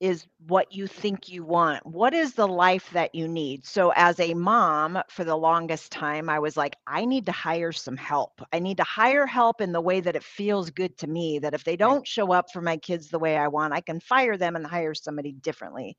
[0.00, 1.84] is what you think you want?
[1.86, 3.66] What is the life that you need?
[3.66, 7.72] So, as a mom, for the longest time, I was like, I need to hire
[7.72, 8.40] some help.
[8.52, 11.38] I need to hire help in the way that it feels good to me.
[11.38, 14.00] That if they don't show up for my kids the way I want, I can
[14.00, 15.96] fire them and hire somebody differently.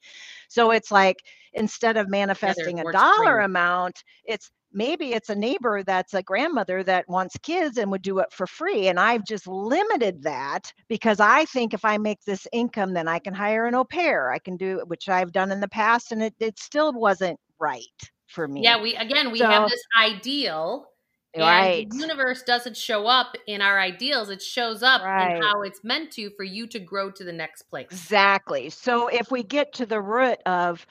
[0.49, 1.17] So, it's like
[1.53, 7.07] instead of manifesting a dollar amount, it's maybe it's a neighbor that's a grandmother that
[7.09, 11.45] wants kids and would do it for free and i've just limited that because i
[11.45, 14.57] think if i make this income then i can hire an au pair i can
[14.57, 18.63] do which i've done in the past and it, it still wasn't right for me
[18.63, 20.91] Yeah, we again we have this ideal
[21.33, 24.29] and right the universe doesn't show up in our ideals.
[24.29, 25.17] It shows up Right.
[25.17, 27.87] in how it's meant to for you to grow to the next place.
[27.89, 30.85] exactly so if we get to the root of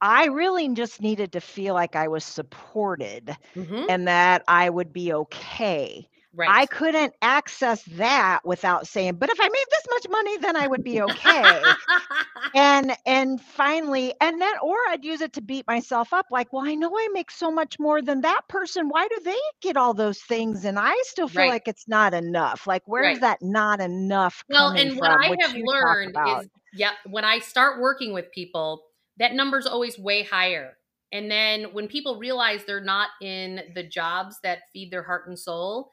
[0.00, 3.88] i really just needed to feel like i was supported Mhm.
[3.88, 6.50] and that i would be okay Right.
[6.50, 10.66] I couldn't access that without saying, but if I made this much money, then I
[10.66, 11.76] would be okay.
[12.54, 16.64] and and finally, and then or I'd use it to beat myself up, like, well,
[16.66, 18.88] I know I make so much more than that person.
[18.88, 20.64] Why do they get all those things?
[20.64, 21.48] And I still feel Right.
[21.48, 22.66] like it's not enough.
[22.66, 23.20] Like, where's Right.
[23.20, 25.22] that not enough well, and what from?
[25.22, 28.87] I have learned is yeah, when I start working with people,
[29.18, 30.78] that number's always way higher.
[31.12, 35.38] And then when people realize they're not in the jobs that feed their heart and
[35.38, 35.90] soul,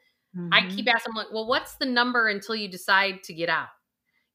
[0.51, 0.69] I Mhm.
[0.69, 3.69] keep asking them like, well, what's the number until you decide to get out?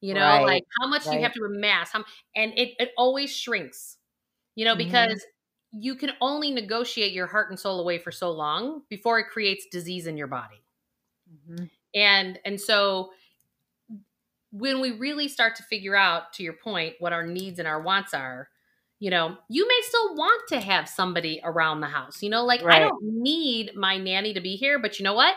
[0.01, 1.91] You know, Right, like how much do you have to amass?
[1.91, 3.97] How, and it, it always shrinks,
[4.55, 4.77] you know, Mhm.
[4.77, 5.25] because
[5.71, 9.67] you can only negotiate your heart and soul away for so long before it creates
[9.71, 10.63] disease in your body.
[11.25, 11.69] Mhm.
[11.93, 13.11] And and so
[14.51, 17.81] when we really start to figure out, to your point, what our needs and our
[17.81, 18.49] wants are,
[19.01, 22.23] you know, you may still want to have somebody around the house.
[22.23, 25.35] You know, like I don't need my nanny to be here, but you know what?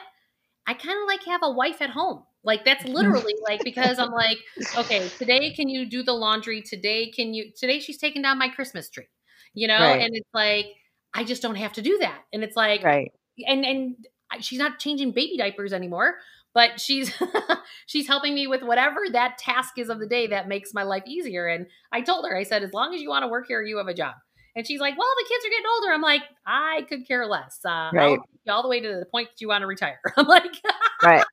[0.67, 2.25] I kind of like have a wife at home.
[2.45, 4.39] Like that's literally like because I'm like,
[4.77, 6.63] okay, today can you do the laundry?
[6.63, 9.09] Today can you today she's taking down my Christmas tree.
[9.55, 10.01] You know, Right.
[10.01, 10.67] and it's like
[11.15, 12.21] I just don't have to do that.
[12.35, 13.13] And it's like Right.
[13.47, 13.97] and and
[14.41, 16.17] she's not changing baby diapers anymore
[16.55, 17.13] but she's
[17.87, 21.03] she's helping me with whatever that task is of the day that makes my life
[21.07, 21.47] easier.
[21.47, 23.77] And i told her i said as long as you want to work here you
[23.79, 24.15] have a job.
[24.57, 25.93] And she's like well the kids are getting older.
[25.93, 27.61] I'm like i could care less.
[27.65, 28.03] Uh, Right.
[28.03, 30.01] I'll take you all the way to the point that you want to retire.
[30.17, 30.55] I'm like
[31.03, 31.25] Right.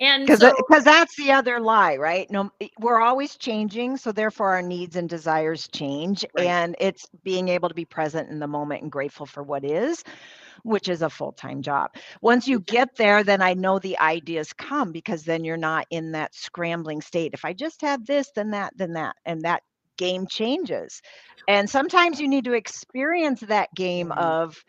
[0.00, 4.50] And because so because that's the other lie right no we're always changing so therefore
[4.50, 6.56] our needs and desires change Right.
[6.56, 10.04] and it's being able to be present in the moment and grateful for what is
[10.62, 11.90] which is a full-time job
[12.22, 16.12] once you get there then i know the ideas come because then you're not in
[16.12, 19.62] that scrambling state if i just have this then that then that and that
[19.98, 21.02] game changes
[21.48, 24.16] and sometimes you need to experience that game Mhm.
[24.16, 24.62] of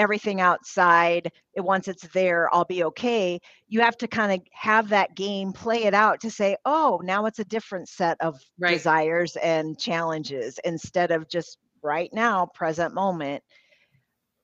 [0.00, 3.38] everything outside and once it's there i'll be okay
[3.68, 7.26] you have to kind of have that game play it out to say oh now
[7.26, 8.82] it's a different set of Right.
[8.82, 13.42] desires and challenges instead of just right now present moment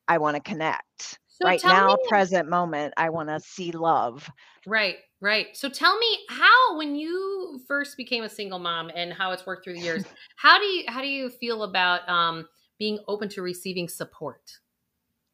[0.09, 4.31] i want to connect So right now, me, present moment, I want to see love.
[4.65, 5.57] Right, right.
[5.57, 9.65] So tell me how, when you first became a single mom, and how it's worked
[9.65, 10.05] through the years,
[10.37, 12.49] how do you how do you feel about um,
[12.79, 14.43] being open to receiving support?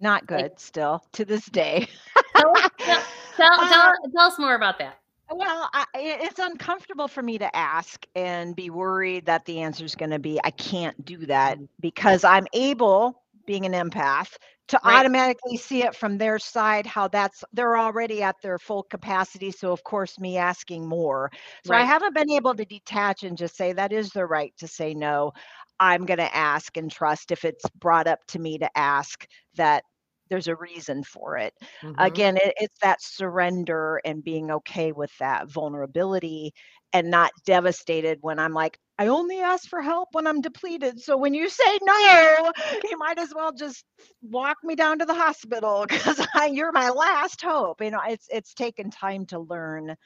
[0.03, 1.89] Not good, like, still to this day.
[2.37, 3.03] tell, tell,
[3.37, 4.99] tell, tell us more about that.
[5.31, 9.95] Well, I, it's uncomfortable for me to ask and be worried that the answer is
[9.95, 11.69] going to be I can't do that mm.
[11.81, 14.37] because I'm able, being an empath,
[14.69, 15.01] to right.
[15.01, 19.73] automatically see it from their side how that's they're already at their full capacity so
[19.73, 21.31] of course me asking more
[21.65, 21.83] so right.
[21.83, 24.95] i haven't been able to detach and just say that is the right to say
[24.95, 25.33] no
[25.81, 29.27] i'm going to ask and trust if it's brought up to me to ask
[29.57, 29.85] that
[30.33, 31.53] there's a reason for it.
[31.83, 32.03] Mm-hmm.
[32.03, 36.55] Again, it, it's that surrender and being okay with that vulnerability
[36.95, 41.01] and not devastated when I'm like, I only ask for help when I'm depleted.
[41.01, 42.51] So when you say no,
[42.83, 43.85] you might as well just
[44.23, 47.83] walk me down to the hospital because you're my last hope.
[47.83, 49.97] You know, it's it's taken time to learn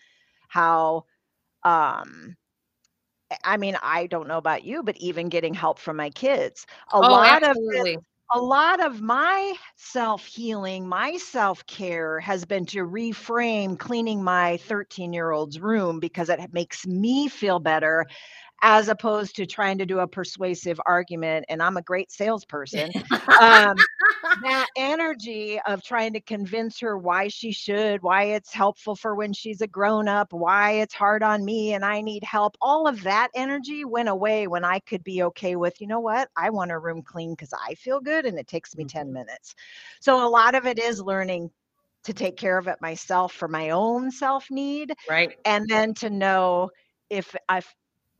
[0.48, 1.04] how
[1.62, 2.34] um
[3.44, 6.66] I mean, I don't know about you, but even getting help from my kids.
[6.92, 7.94] A oh, lot absolutely.
[7.94, 8.02] of
[8.32, 14.56] a lot of my self healing, my self care has been to reframe cleaning my
[14.58, 18.04] 13 year old's room because it makes me feel better
[18.62, 21.44] as opposed to trying to do a persuasive argument.
[21.48, 22.90] And I'm a great salesperson.
[23.40, 23.76] um,
[24.42, 29.32] that energy of trying to convince her why she should, why it's helpful for when
[29.32, 33.02] she's a grown up, why it's hard on me and I need help, all of
[33.04, 36.70] that energy went away when I could be okay with, you know what, I want
[36.70, 39.14] a room clean because I feel good and it takes me 10 mm-hmm.
[39.14, 39.54] minutes.
[40.00, 41.50] So a lot of it is learning
[42.04, 44.94] to take care of it myself for my own self need.
[45.08, 45.36] Right.
[45.44, 46.70] And then to know
[47.10, 47.62] if I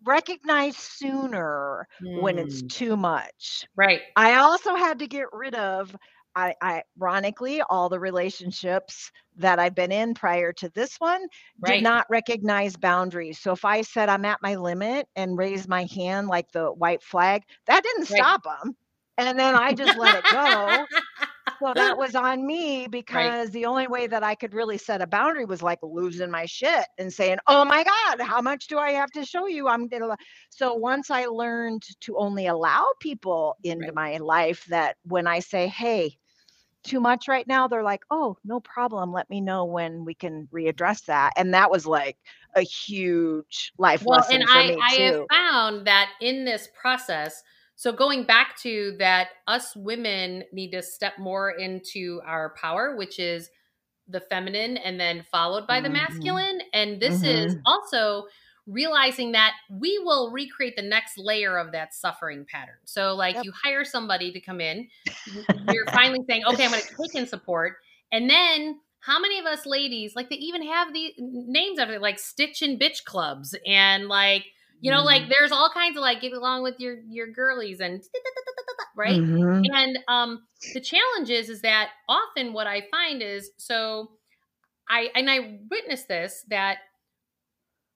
[0.07, 2.23] recognize sooner mm.
[2.23, 2.71] when it's mm.
[2.71, 3.67] too much.
[3.77, 4.01] Right.
[4.17, 5.95] I also had to get rid of
[6.37, 11.27] I, I, ironically all the relationships that I've been in prior to this one
[11.61, 11.77] right.
[11.77, 13.39] did not recognize boundaries.
[13.39, 17.03] So if I said I'm at my limit and raised my hand like the white
[17.03, 18.19] flag, that didn't right.
[18.19, 18.77] stop them.
[19.19, 20.85] And then I just let it go.
[21.59, 23.53] So that was on me because right.
[23.53, 26.87] the only way that I could really set a boundary was like losing my shit
[26.99, 30.17] and saying, "Oh my god, how much do I have to show you?" I'm gonna.
[30.51, 33.95] So once I learned to only allow people into right.
[33.95, 36.19] my life, that when I say, "Hey,"
[36.83, 40.47] too much right now they're like oh no problem let me know when we can
[40.53, 42.17] readdress that and that was like
[42.55, 46.69] a huge life well, lesson and for I, me I have found that in this
[46.81, 47.43] process
[47.77, 53.19] so going back to that, us women need to step more into our power, which
[53.19, 53.51] is
[54.09, 55.99] the feminine and then followed by the mm-hmm.
[55.99, 56.61] masculine.
[56.73, 57.49] And this mm-hmm.
[57.49, 58.29] is also
[58.67, 62.77] realizing that we will recreate the next layer of that suffering pattern.
[62.85, 63.45] So, like, yep.
[63.45, 64.89] you hire somebody to come in,
[65.71, 67.75] you're finally saying, okay, I'm going to take in support.
[68.11, 72.01] And then, how many of us ladies, like, they even have the names of it,
[72.01, 74.47] like Stitch and Bitch clubs and like,
[74.81, 78.03] you know, like there's all kinds of like get along with your your girlies and
[78.97, 79.21] right.
[79.21, 79.63] Mm-hmm.
[79.73, 84.11] And um, the challenge is is that often what I find is so
[84.89, 86.79] I and I witnessed this that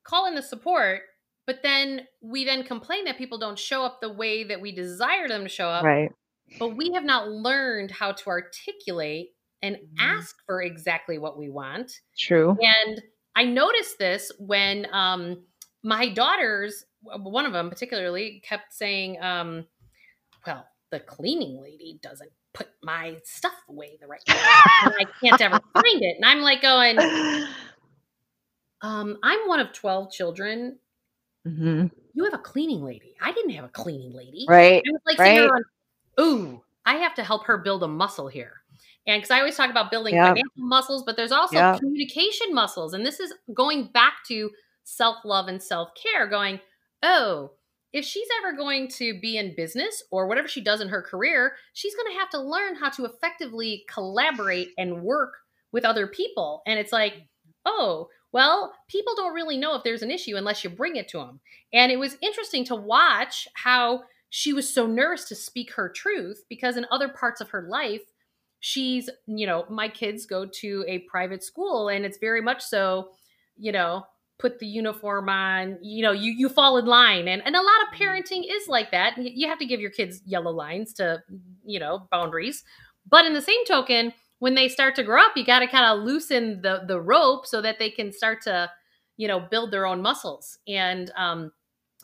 [0.05, 1.03] call in the support,
[1.47, 5.29] but then we then complain that people don't show up the way that we desire
[5.29, 5.85] them to show up.
[5.85, 6.11] Right.
[6.59, 9.29] But we have not learned how to articulate
[9.63, 10.01] and mm-hmm.
[10.01, 11.93] ask for exactly what we want.
[12.19, 12.57] True.
[12.61, 13.01] And
[13.37, 15.45] I noticed this when um
[15.83, 19.67] my daughters, one of them particularly, kept saying, um,
[20.47, 24.35] "Well, the cleaning lady doesn't put my stuff away the right way,
[24.85, 26.99] and I can't ever find it." And I'm like going,
[28.83, 30.79] um, "I'm one of twelve children.
[31.47, 31.87] Mm-hmm.
[32.13, 33.15] You have a cleaning lady.
[33.21, 34.45] I didn't have a cleaning lady.
[34.49, 34.83] Right?
[34.87, 35.49] I was like, right.
[35.49, 35.63] On,
[36.21, 38.61] ooh, I have to help her build a muscle here."
[39.07, 40.29] And because I always talk about building yep.
[40.29, 41.79] financial muscles, but there's also yep.
[41.79, 42.93] communication muscles.
[42.93, 44.51] And this is going back to
[44.91, 46.61] self love and self care, going,
[47.03, 47.53] oh,
[47.93, 51.55] if she's ever going to be in business or whatever she does in her career,
[51.73, 55.35] she's going to have to learn how to effectively collaborate and work
[55.73, 56.63] with other people.
[56.67, 57.15] And it's like,
[57.65, 61.19] oh, well, people don't really know if there's an issue unless you bring it to
[61.19, 61.41] them.
[61.73, 66.45] And it was interesting to watch how she was so nervous to speak her truth
[66.49, 68.03] because in other parts of her life,
[68.61, 73.09] she's, you know, my kids go to a private school and it's very much so,
[73.57, 74.05] you know,
[74.41, 77.29] put the uniform on you know you you fall in line.
[77.29, 78.03] And and a lot of mm-hmm.
[78.03, 79.15] parenting is like that.
[79.19, 81.23] You have to give your kids yellow lines to
[81.65, 82.65] you know boundaries.
[83.09, 85.85] But in the same token when they start to grow up you got to kind
[85.85, 88.71] of loosen the the rope so that they can start to
[89.17, 90.59] you know build their own muscles.
[90.67, 91.53] And um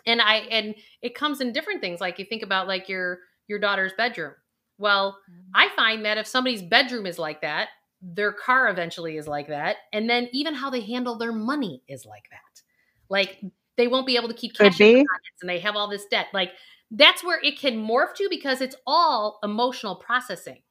[0.07, 2.01] and i and it comes in different things.
[2.01, 4.35] Like you think about like your your daughter's bedroom.
[4.79, 5.51] Well, Mm-hmm.
[5.55, 7.69] I find that if somebody's bedroom is like that,
[8.15, 9.77] their car eventually is like that.
[9.93, 12.63] And then even how they handle their money is like that.
[13.09, 13.41] Like
[13.77, 15.07] they won't be able to keep cash in their be.
[15.11, 16.29] pockets and they have all this debt.
[16.33, 16.53] Like
[16.91, 20.63] that's where it can morph to because it's all emotional processing.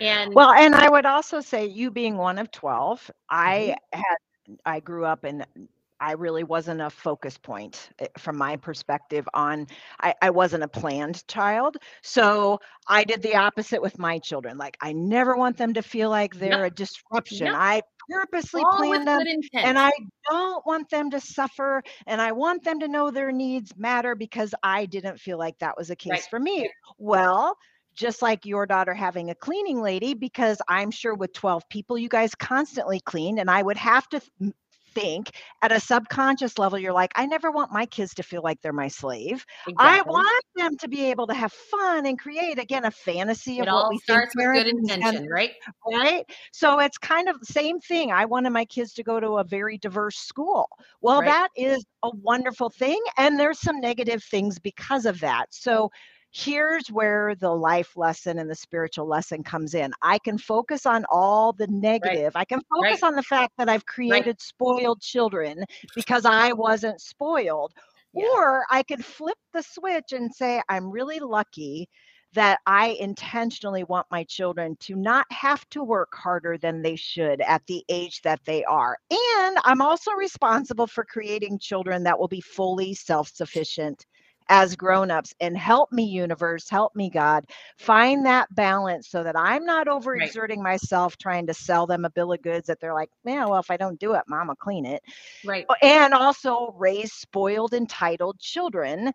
[0.00, 3.90] And Well, and I would also say you being one of 12, I Mm-hmm.
[3.92, 4.16] had
[4.66, 5.44] I grew up in
[6.04, 9.66] I really wasn't a focus point eh, from my perspective on
[10.00, 11.76] I, I wasn't a planned child.
[12.02, 14.58] So I did the opposite with my children.
[14.58, 17.54] Like I never want them to feel like they're a disruption.
[17.54, 17.54] Yep.
[17.54, 19.26] I purposely all planned them
[19.62, 19.90] and I
[20.30, 24.54] don't want them to suffer and I want them to know their needs matter because
[24.62, 26.28] I didn't feel like that was a case Right.
[26.28, 26.70] for me.
[26.98, 27.56] Well,
[27.94, 32.08] just like your daughter having a cleaning lady, because I'm sure with 12 people, you
[32.08, 33.38] guys constantly clean.
[33.38, 34.52] And I would have to th-
[34.94, 35.30] think
[35.62, 38.72] at a subconscious level, you're like, I never want my kids to feel like they're
[38.72, 39.44] my slave.
[39.76, 43.68] I want them to be able to have fun and create, again, a fantasy of
[43.68, 45.52] it what we starts think with good intention, right?
[45.86, 46.24] right?
[46.52, 48.12] So it's kind of the same thing.
[48.12, 50.68] I wanted my kids to go to a very diverse school.
[51.00, 51.26] Well, Right.
[51.26, 53.00] that is a wonderful thing.
[53.16, 55.46] And there's some negative things because of that.
[55.50, 55.90] So
[56.34, 59.92] here's where the life lesson and the spiritual lesson comes in.
[60.02, 62.32] I can focus on all the negative.
[62.34, 63.02] I can focus Right.
[63.02, 65.64] on the fact that I've created spoiled children
[65.94, 67.72] because I wasn't spoiled.
[68.12, 68.24] Yeah.
[68.26, 71.88] Or I could flip the switch and say, I'm really lucky
[72.34, 77.40] that I intentionally want my children to not have to work harder than they should
[77.42, 78.98] at the age that they are.
[79.10, 84.04] And I'm also responsible for creating children that will be fully self sufficient
[84.48, 87.44] as grown-ups and help me universe help me god
[87.78, 92.32] find that balance so that i'm not overexerting myself trying to sell them a bill
[92.32, 94.84] of goods that they're like yeah well if i don't do it mom will clean
[94.84, 95.02] it
[95.44, 95.68] Right.
[95.82, 99.12] and also raise spoiled entitled children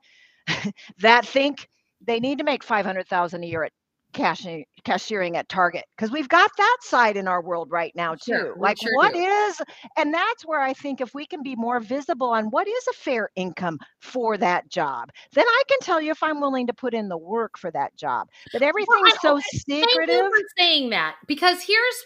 [0.99, 1.67] that think
[2.05, 3.71] they need to make 500,000 a year at
[4.13, 8.31] cashiering, cashiering at Target because we've got that side in our world right now too.
[8.31, 9.19] Sure, like sure what do.
[9.19, 9.61] is
[9.97, 12.93] and that's where I think if we can be more visible on what is a
[12.93, 16.93] fair income for that job, then I can tell you if I'm willing to put
[16.93, 18.27] in the work for that job.
[18.51, 20.25] But everything's and so okay, Thank you secretive.
[20.31, 22.03] for saying that because here's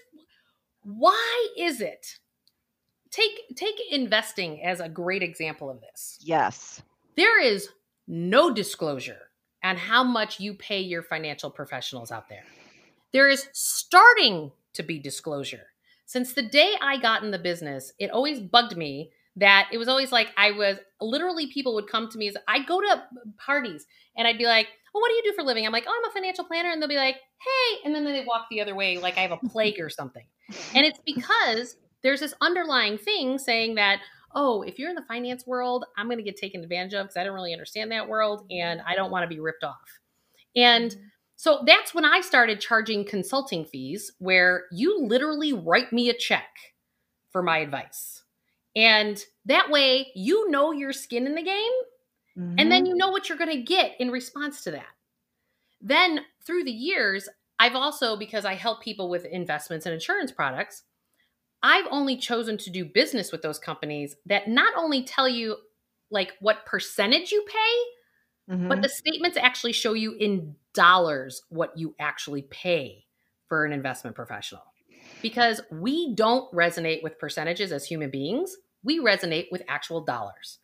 [0.83, 2.19] why is it
[3.13, 6.19] take take investing as a great example of this.
[6.21, 6.81] Yes.
[7.15, 7.69] There is
[8.07, 9.29] no disclosure
[9.64, 12.43] on how much you pay your financial professionals out there.
[13.11, 15.68] There is starting to be disclosure.
[16.05, 19.88] Since the day I got in the business, it always bugged me that it was
[19.88, 23.03] always like I was literally people would come to me as I go to
[23.38, 26.01] parties and I'd be like, "Well, what do you do for living?" I'm like, "Oh,
[26.03, 28.76] I'm a financial planner," and they'll be like, "Hey," and then they walk the other
[28.76, 30.26] way like I have a plague or something.
[30.76, 34.01] And it's because there's this underlying thing saying that,
[34.36, 37.17] "Oh, if you're in the finance world, I'm going to get taken advantage of because
[37.17, 39.99] I don't really understand that world and I don't want to be ripped off."
[40.55, 40.95] And
[41.36, 46.47] so that's when I started charging consulting fees where you literally write me a check
[47.31, 48.23] for my advice.
[48.75, 51.71] And that way you know your skin in the game
[52.36, 52.69] and Mm-hmm.
[52.69, 54.88] then you know what you're going to get in response to that.
[55.81, 57.29] Then through the years,
[57.59, 60.84] I've also, because I help people with investments and insurance products,
[61.64, 65.57] I've only chosen to do business with those companies that not only tell you
[66.11, 68.70] like what percentage you pay, Mhm.
[68.70, 73.05] but the statements actually show you in dollars what you actually pay
[73.47, 74.64] for an investment professional.
[75.22, 80.59] Because we don't resonate with percentages as human beings, we resonate with actual dollars.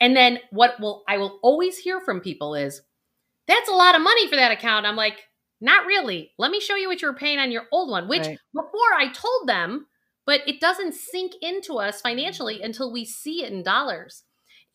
[0.00, 2.82] And then what will I will always hear from people is
[3.46, 4.86] that's a lot of money for that account.
[4.86, 5.20] I'm like,
[5.60, 6.32] not really.
[6.38, 8.38] Let me show you what you were paying on your old one, which Right.
[8.54, 9.86] before I told them,
[10.30, 14.22] but it doesn't sink into us financially until we see it in dollars.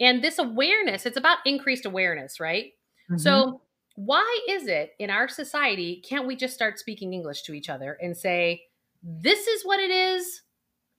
[0.01, 2.73] And this awareness, it's about increased awareness, right?
[3.09, 3.21] Mhm.
[3.21, 3.61] So,
[3.95, 7.93] why is it in our society can't we just start speaking English to each other
[8.01, 8.65] and say,
[9.01, 10.41] this is what it is,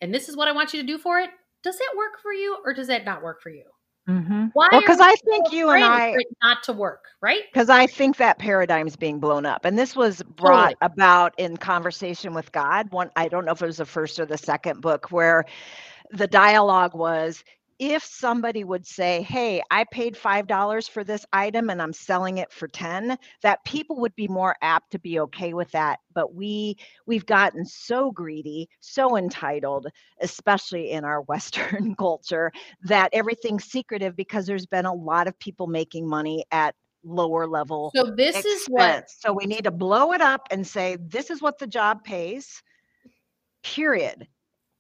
[0.00, 1.28] and this is what I want you to do for it?
[1.62, 3.64] Does that work for you or does that not work for you?
[4.09, 4.52] Mhm.
[4.52, 7.44] Why because we I think you and I not to work, right?
[7.52, 9.64] because I think that paradigm's being blown up.
[9.64, 12.90] And this was brought about in conversation with God.
[12.92, 15.44] One, I don't know if it was the first or the second book, where
[16.12, 17.44] the dialogue was
[17.79, 22.53] if somebody would say, Hey, I paid $5 for this item and I'm selling it
[22.53, 26.01] for 10, that people would be more apt to be okay with that.
[26.14, 29.89] But we we've gotten so greedy, so entitled,
[30.20, 32.53] especially in our Western culture,
[32.83, 36.74] that everything's secretive because there's been a lot of people making money at
[37.05, 39.11] lower level So this is what.
[39.11, 42.62] So we need to blow it up and say, this is what the job pays,
[43.62, 44.27] period.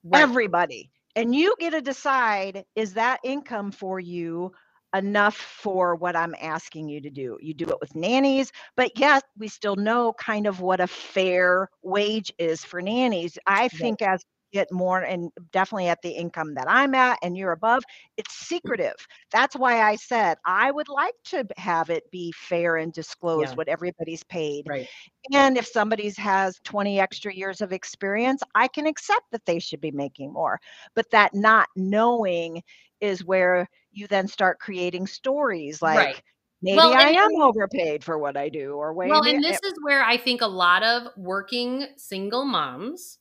[0.04, 0.90] right, Everybody.
[1.16, 4.52] And you get to decide is that income for you
[4.94, 7.38] enough for what I'm asking you to do.
[7.40, 11.70] You do it with nannies, but yes, we still know kind of what a fair
[11.82, 13.38] wage is for nannies.
[13.46, 14.22] I think as
[14.52, 17.82] get more and definitely at the income that I'm at and you're above,
[18.16, 18.54] it's mm-hmm.
[18.54, 18.94] secretive.
[19.30, 23.54] That's why I said I would like to have it be fair and disclose Yeah.
[23.54, 24.68] what everybody's paid.
[24.68, 24.88] Right.
[25.32, 29.80] And if somebody's has 20 extra years of experience, I can accept that they should
[29.80, 30.60] be making more.
[30.94, 32.62] But that not knowing
[33.00, 36.22] is where you then start creating stories like Right.
[36.62, 39.74] maybe Well, I am overpaid for what I do or maybe Well, and this is
[39.82, 43.18] where I think a lot of working single moms,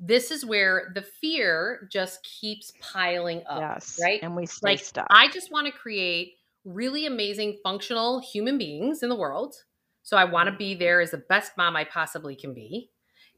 [0.00, 3.60] this is where the fear just keeps piling up.
[3.60, 4.20] yes, right?
[4.22, 5.06] and we stay Like, stuck.
[5.10, 6.34] I just want to create
[6.64, 9.54] really amazing, functional human beings in the world.
[10.02, 12.90] So I want to be there as the best mom I possibly can be.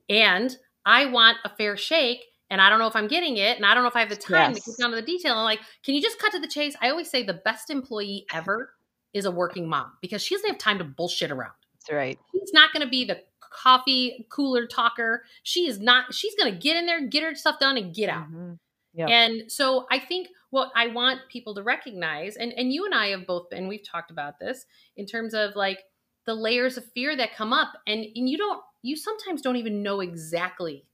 [0.08, 0.54] And
[0.84, 2.24] I want a fair shake.
[2.48, 3.56] And I don't know if I'm getting it.
[3.56, 4.66] And I don't know if I have the time to Yes.
[4.66, 5.34] get down to the detail.
[5.34, 6.76] And like, can you just cut to the chase?
[6.80, 8.70] I always say the best employee ever
[9.12, 11.52] is a working mom because she doesn't have time to bullshit around.
[11.74, 12.18] That's right.
[12.32, 13.18] She's not going to be the
[13.60, 15.24] coffee cooler talker.
[15.42, 18.08] She is not, she's going to get in there, get her stuff done, and get
[18.08, 18.30] out.
[18.30, 18.58] Mhm.
[18.94, 19.08] Yep.
[19.08, 23.08] And so I think what I want people to recognize, and, and you and I
[23.08, 24.64] have both been, we've talked about this
[24.96, 25.80] in terms of like
[26.24, 27.72] the layers of fear that come up.
[27.86, 30.86] And, and you don't, you sometimes don't even know exactly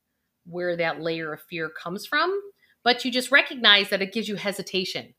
[0.46, 2.40] where that layer of fear comes from,
[2.82, 5.14] but you just recognize that it gives you hesitation.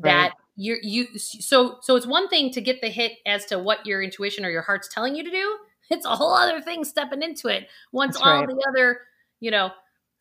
[0.00, 3.86] That you're you so so it's one thing to get the hit as to what
[3.86, 5.56] your intuition or your heart's telling you to do.
[5.90, 8.48] It's a whole other thing stepping into it once That's all right.
[8.48, 9.00] the other,
[9.40, 9.70] you know,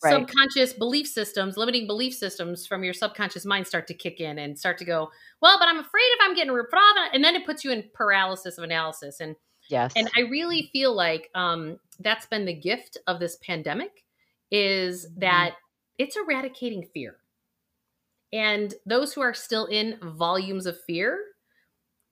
[0.03, 0.28] Right.
[0.28, 4.59] subconscious belief systems, limiting belief systems from your subconscious mind start to kick in and
[4.59, 5.09] start to go,
[5.41, 7.86] well, but I'm afraid if I'm getting ripped off, and then it puts you in
[7.93, 9.22] paralysis of analysis.
[9.22, 9.36] And
[9.70, 9.93] Yes.
[9.95, 14.03] and I really feel like um, that's been the gift of this pandemic
[14.51, 15.20] is Mm-hmm.
[15.22, 15.53] that
[15.97, 17.16] it's eradicating fear.
[18.34, 21.20] And those who are still in volumes of fear,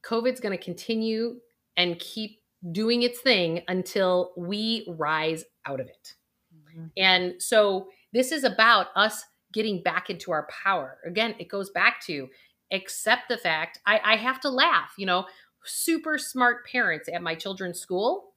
[0.06, 1.41] COVID's going to continue
[1.78, 2.41] and keep
[2.72, 6.16] doing its thing until we rise out of it.
[6.53, 6.91] Mhm.
[6.97, 10.99] And so this is about us getting back into our power.
[11.05, 12.30] Again, it goes back to
[12.72, 15.28] accept the fact I, I have to laugh, you know,
[15.64, 18.34] super smart parents at my children's school.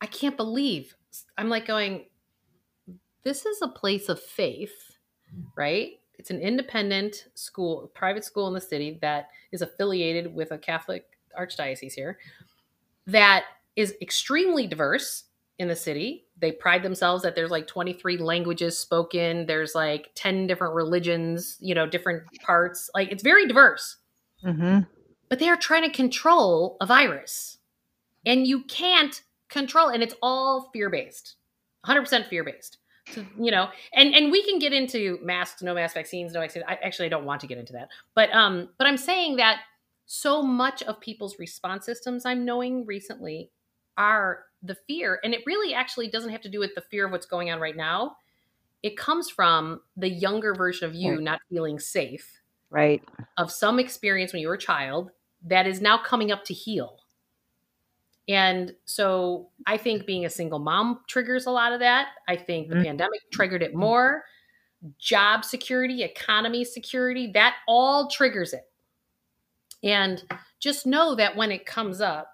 [0.00, 0.96] I can't believe
[1.38, 2.06] I'm like going,
[3.22, 4.98] this is a place of faith,
[5.56, 6.00] right?
[6.18, 11.11] It's an independent school, private school in the city that is affiliated with a Catholic
[11.38, 12.18] archdiocese here
[13.06, 13.44] that
[13.76, 15.24] is extremely diverse
[15.58, 16.24] in the city.
[16.38, 21.74] They pride themselves that there's like 23 languages spoken, there's like 10 different religions, you
[21.74, 22.90] know, different parts.
[22.94, 23.96] Like it's very diverse.
[24.44, 24.86] Mhm.
[25.28, 27.58] But they are trying to control a virus.
[28.26, 31.36] And you can't control and it's all fear-based.
[31.86, 32.78] 100% fear-based.
[33.10, 36.64] So, you know, and and we can get into masks, no mask vaccines, no vaccines.
[36.68, 37.88] I actually I don't want to get into that.
[38.14, 39.60] But um but I'm saying that
[40.06, 43.50] so much of people's response systems I'm knowing recently
[43.96, 47.12] are the fear and it really actually doesn't have to do with the fear of
[47.12, 48.16] what's going on right now.
[48.82, 51.22] It comes from the younger version of you Right.
[51.22, 53.04] not feeling safe Right.
[53.38, 55.10] of some experience when you were a child
[55.42, 57.00] that is now coming up to heal.
[58.28, 62.08] And so I think being a single mom triggers a lot of that.
[62.28, 62.84] I think the Mhm.
[62.86, 64.22] pandemic triggered it more.
[64.98, 68.71] Job security, economy security, that all triggers it.
[69.82, 70.22] And
[70.60, 72.28] just know that when it comes up.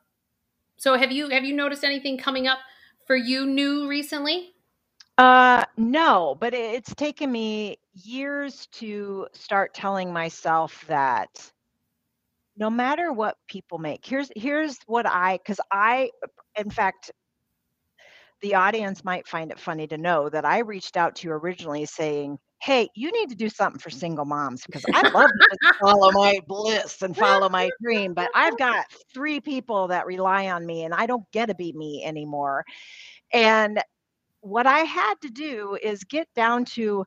[0.76, 2.58] So have you have you noticed anything coming up
[3.06, 4.52] for you new recently?
[5.16, 11.50] Uh, no, but it's taken me years to start telling myself that
[12.56, 16.10] no matter what people make, here's here's what I because I,
[16.56, 17.10] in fact,
[18.42, 21.86] the audience might find it funny to know that I reached out to you originally
[21.86, 26.10] saying, "Hey, you need to do something for single moms because I love to follow
[26.12, 30.84] my bliss and follow my dream, but I've got three people that rely on me,
[30.84, 32.64] and I don't get to be me anymore."
[33.32, 33.82] And
[34.40, 37.04] what I had to do is get down to,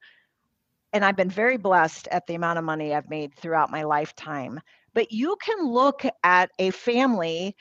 [0.93, 4.59] and I've been very blessed at the amount of money I've made throughout my lifetime.
[4.93, 7.55] But you can look at a family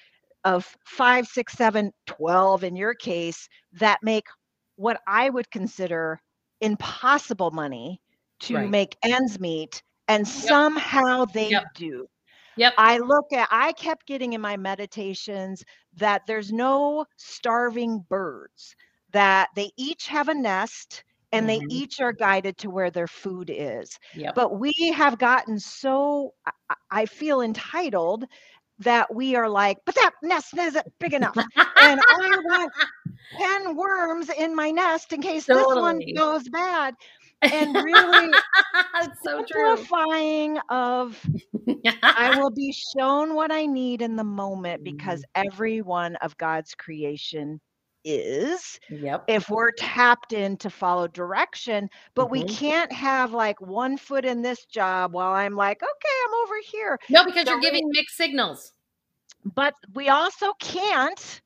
[0.45, 4.25] of five, six, seven, 12 in your case that make
[4.77, 6.21] what I would consider
[6.61, 8.01] impossible money
[8.41, 8.69] to Right.
[8.69, 11.65] make ends meet, and somehow they Yep.
[11.75, 12.09] do.
[12.57, 12.75] Yep.
[12.79, 18.75] I look at, I kept getting in my meditations that there's no starving birds,
[19.13, 21.71] that they each have a nest and they Mhm.
[21.71, 23.99] each are guided to where their food is.
[24.15, 24.35] Yep.
[24.35, 26.35] But we have gotten so,
[26.91, 28.25] I feel entitled
[28.81, 31.37] that we are like, but that nest isn't big enough.
[31.81, 32.73] and I want
[33.39, 36.95] 10 worms in my nest in case this one goes bad.
[37.53, 38.29] and really
[39.01, 39.77] That's so true.
[40.69, 41.21] of
[42.17, 45.45] I will be shown what I need in the moment because Mhm.
[45.47, 47.61] every one of God's creation
[48.05, 49.29] is Yep.
[49.29, 52.49] if we're tapped in to follow direction, but we Mhm.
[52.49, 56.99] can't have like one foot in this job while I'm like, okay, I'm over here.
[57.09, 58.73] No, because The you're re- giving mixed signals.
[59.55, 61.41] But we also can't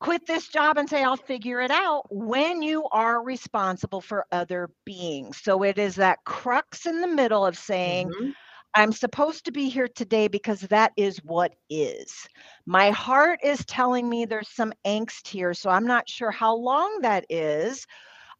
[0.00, 4.70] quit this job and say, I'll figure it out when you are responsible for other
[4.84, 5.36] beings.
[5.38, 8.32] So it is that crux in the middle of saying, Mhm.
[8.74, 12.26] I'm supposed to be here today because that is what is.
[12.66, 17.00] My heart is telling me there's some angst here, so I'm not sure how long
[17.02, 17.86] that is.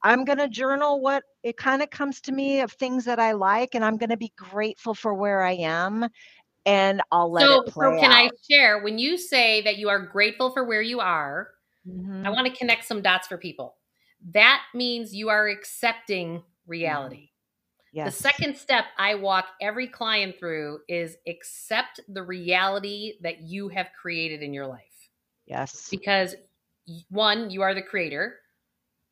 [0.02, 3.32] I'm going to journal what it kind of comes to me of things that I
[3.32, 6.08] like, and I'm going to be grateful for where I am,
[6.64, 9.88] and I'll let So, it play so can I share when you say that you
[9.88, 11.50] are grateful for where you are?
[11.86, 12.24] Mhm.
[12.24, 13.76] I want to connect some dots for people.
[14.32, 17.30] That means you are accepting reality.
[17.93, 18.16] Yes.
[18.16, 23.88] The second step I walk every client through is accept the reality that you have
[24.01, 25.09] created in your life.
[25.47, 25.88] Yes.
[25.91, 26.36] Because
[27.09, 28.36] one, you are the creator.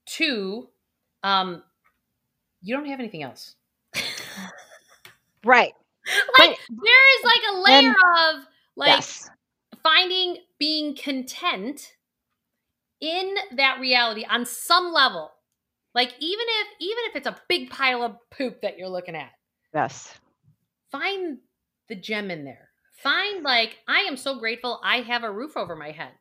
[0.07, 0.68] Two,
[1.24, 1.62] um,
[2.62, 3.57] you don't have anything else.
[5.45, 5.72] Right.
[6.39, 8.45] like there is like a layer of
[8.76, 9.31] like yes.
[9.83, 11.95] finding being content
[13.01, 15.31] in that reality on some level.
[15.99, 19.32] Like even if even if it's a big pile of poop that you're looking at,
[19.74, 20.14] Yes.
[20.92, 21.38] find
[21.88, 22.68] the gem in there.
[23.03, 26.12] Find like I am so grateful I have a roof over my head.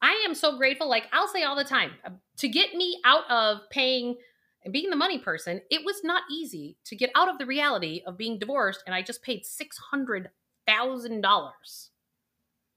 [0.00, 3.30] I am so grateful like I'll say all the time uh, to get me out
[3.30, 4.16] of paying
[4.64, 8.00] and being the money person, it was not easy to get out of the reality
[8.06, 11.90] of being divorced and I just paid $600,000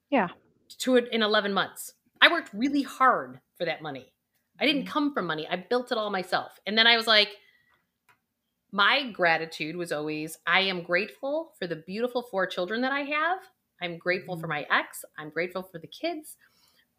[0.10, 0.28] Yeah.
[0.80, 1.94] to it in 11 months.
[2.20, 4.13] I worked really hard for that money.
[4.60, 4.88] I didn't Mhm.
[4.88, 5.48] come from money.
[5.50, 6.60] I built it all myself.
[6.68, 7.30] And then I was like,
[8.74, 13.40] my gratitude was always I am grateful for the beautiful four children that I have.
[13.82, 15.06] I'm grateful for my ex.
[15.18, 16.38] I'm grateful for the kids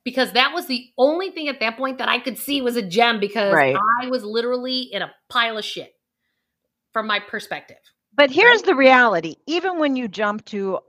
[0.04, 2.82] because that was the only thing at that point that I could see was a
[2.82, 3.84] gem because Right.
[4.02, 5.94] I was literally in a pile of shit
[6.92, 7.78] from my perspective.
[8.14, 10.80] But here's the reality even when you jump to,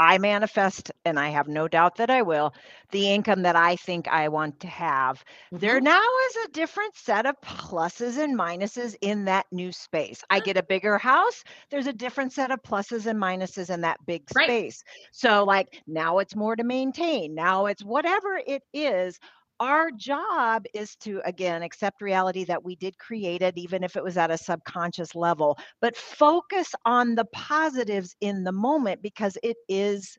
[0.00, 2.54] I manifest, and I have no doubt that I will,
[2.90, 5.24] the income that I think I want to have,
[5.56, 5.80] there Mhm.
[5.80, 10.22] now is a different set of pluses and minuses in that new space.
[10.30, 14.04] I get a bigger house, there's a different set of pluses and minuses in that
[14.06, 14.54] big Right.
[14.54, 14.82] space.
[15.12, 19.18] So, like, now it's more to maintain, now it's whatever it is.
[19.60, 24.02] Our job is to, again, accept reality that we did create it, even if it
[24.02, 29.58] was at a subconscious level, but focus on the positives in the moment because it
[29.68, 30.16] is,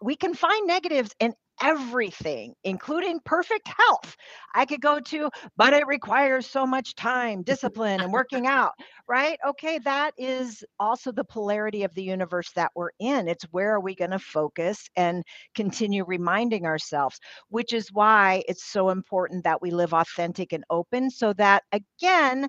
[0.00, 4.16] we can find negatives in everything, including perfect health.
[4.54, 8.72] I could go to, but it requires so much time, discipline, and working out,
[9.08, 9.38] right?
[9.46, 13.28] Okay, that is also the polarity of the universe that we're in.
[13.28, 15.22] It's where are we going to focus and
[15.54, 21.10] continue reminding ourselves, which is why it's so important that we live authentic and open
[21.10, 22.48] so that, again,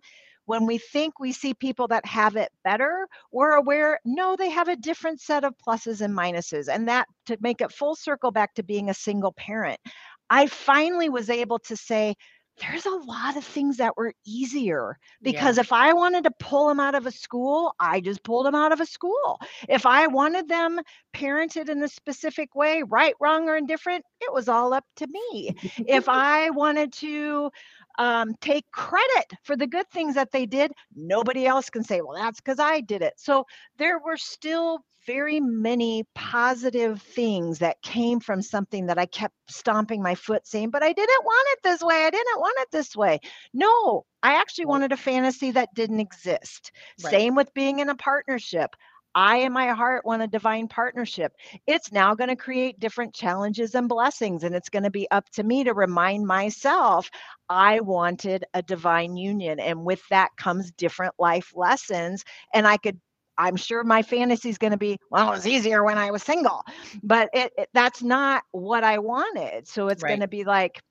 [0.49, 4.67] when we think we see people that have it better, we're aware, no, they have
[4.67, 6.67] a different set of pluses and minuses.
[6.67, 9.79] And that to make it full circle back to being a single parent,
[10.27, 12.15] I finally was able to say,
[12.59, 16.79] there's a lot of things that were easier because if I wanted to pull them
[16.79, 19.39] out of a school, I just pulled them out of a school.
[19.69, 20.79] If I wanted them
[21.15, 25.55] parented in a specific way, right, wrong, or indifferent, it was all up to me.
[25.87, 27.51] if I wanted to
[27.99, 32.17] um, take credit for the good things that they did, nobody else can say, well,
[32.17, 33.13] that's because I did it.
[33.17, 33.45] So
[33.77, 40.01] there were still very many positive things that came from something that I kept stomping
[40.01, 42.05] my foot saying, but I didn't want it this way.
[42.05, 43.19] I didn't want it this way.
[43.53, 46.71] No, I actually wanted a fantasy that didn't exist.
[47.03, 47.11] Right.
[47.11, 48.75] Same with being in a partnership.
[49.15, 51.33] I, in my heart, want a divine partnership.
[51.67, 54.43] It's now going to create different challenges and blessings.
[54.43, 57.09] And it's going to be up to me to remind myself
[57.49, 59.59] I wanted a divine union.
[59.59, 62.23] And with that comes different life lessons.
[62.53, 62.99] And I could
[63.37, 66.23] I'm sure my fantasy is going to be, well, it was easier when I was
[66.23, 66.61] single,
[67.03, 69.67] but it, it that's not what I wanted.
[69.67, 70.03] So it's Right.
[70.03, 70.81] going to be like,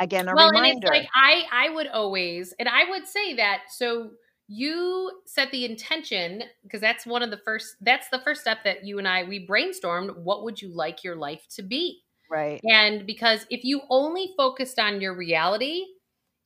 [0.00, 0.56] again, a well, reminder.
[0.56, 4.10] and it's like I I would always and I would say that so
[4.52, 8.84] you set the intention because that's one of the first that's the first step that
[8.84, 12.60] you and I we brainstormed what would you like your life to be right.
[12.64, 15.84] and because if you only focused on your reality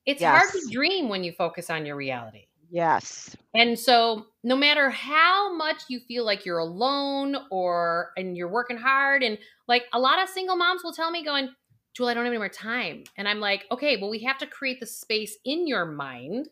[0.05, 3.35] it's hard to dream when you focus on your reality Yes.
[3.53, 8.77] and so no matter how much you feel like you're alone or and you're working
[8.77, 9.37] hard and
[9.67, 11.49] like a lot of single moms will tell me going,
[11.93, 13.05] Jewel, I don't have any more time.
[13.17, 16.47] And I'm like, okay, well, we have to create the space in your mind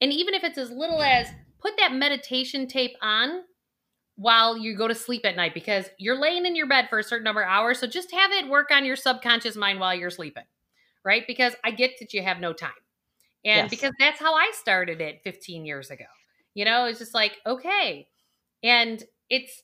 [0.00, 1.28] And even if it's as little as
[1.60, 3.42] put that meditation tape on
[4.16, 7.04] while you go to sleep at night because you're laying in your bed for a
[7.04, 7.78] certain number of hours.
[7.78, 10.44] So just have it work on your subconscious mind while you're sleeping,
[11.04, 11.24] right?
[11.26, 12.70] Because I get that you have no time.
[13.44, 13.70] And yes.
[13.70, 16.04] because that's how I started it 15 years ago.
[16.54, 18.08] You know, it's just like, okay.
[18.64, 19.62] And it's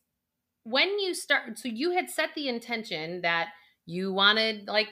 [0.62, 3.48] when you start, so you had set the intention that
[3.86, 4.88] you wanted, like,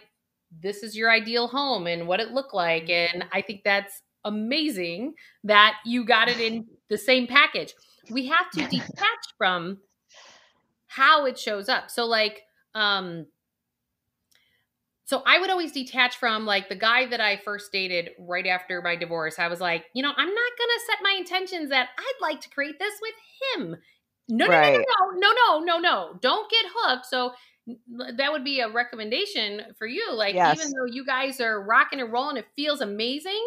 [0.60, 2.86] this is your ideal home and what it looked like.
[2.86, 3.20] Mm-hmm.
[3.20, 5.14] And I think that's amazing
[5.44, 7.74] that you got it in the same package.
[8.10, 9.78] We have to detach from
[10.88, 11.90] how it shows up.
[11.90, 12.42] So, like,
[12.74, 13.26] um,
[15.04, 18.80] so I would always detach from like the guy that I first dated right after
[18.80, 19.38] my divorce.
[19.38, 22.48] I was like, you know, I'm not gonna set my intentions that I'd like to
[22.48, 23.14] create this with
[23.68, 23.76] him.
[24.28, 24.72] No, right.
[24.72, 26.18] no, no, no, no, no, no, no.
[26.20, 27.06] Don't get hooked.
[27.06, 27.32] So
[28.16, 30.12] that would be a recommendation for you.
[30.14, 30.58] Like, yes.
[30.58, 33.42] even though you guys are rocking and rolling, it feels amazing.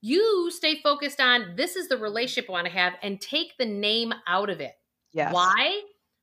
[0.00, 3.66] You stay focused on this is the relationship I want to have and take the
[3.66, 4.74] name out of it.
[5.12, 5.32] Yes.
[5.32, 5.80] Why?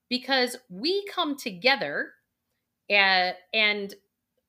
[0.10, 2.12] Because we come together
[2.90, 3.94] and, and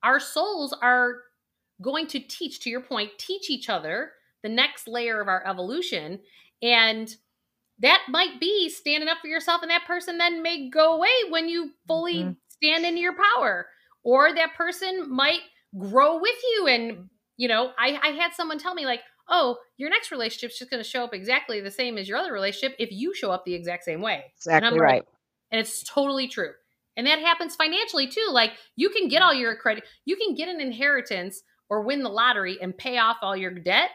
[0.03, 1.23] our souls are
[1.81, 4.11] going to teach, to your point, teach each other
[4.43, 6.19] the next layer of our evolution.
[6.61, 7.13] And
[7.79, 11.47] that might be standing up for yourself, and that person then may go away when
[11.47, 12.31] you fully mm-hmm.
[12.47, 13.67] stand in your power.
[14.03, 15.41] Or that person might
[15.77, 16.67] grow with you.
[16.67, 20.59] And, you know, I, I had someone tell me, like, oh, your next relationship is
[20.59, 23.31] just going to show up exactly the same as your other relationship if you show
[23.31, 24.25] up the exact same way.
[24.35, 25.01] Exactly and right.
[25.01, 25.07] Like,
[25.51, 26.51] and it's totally true.
[26.95, 28.27] And that happens financially too.
[28.31, 32.09] Like you can get all your credit, you can get an inheritance or win the
[32.09, 33.89] lottery and pay off all your debt,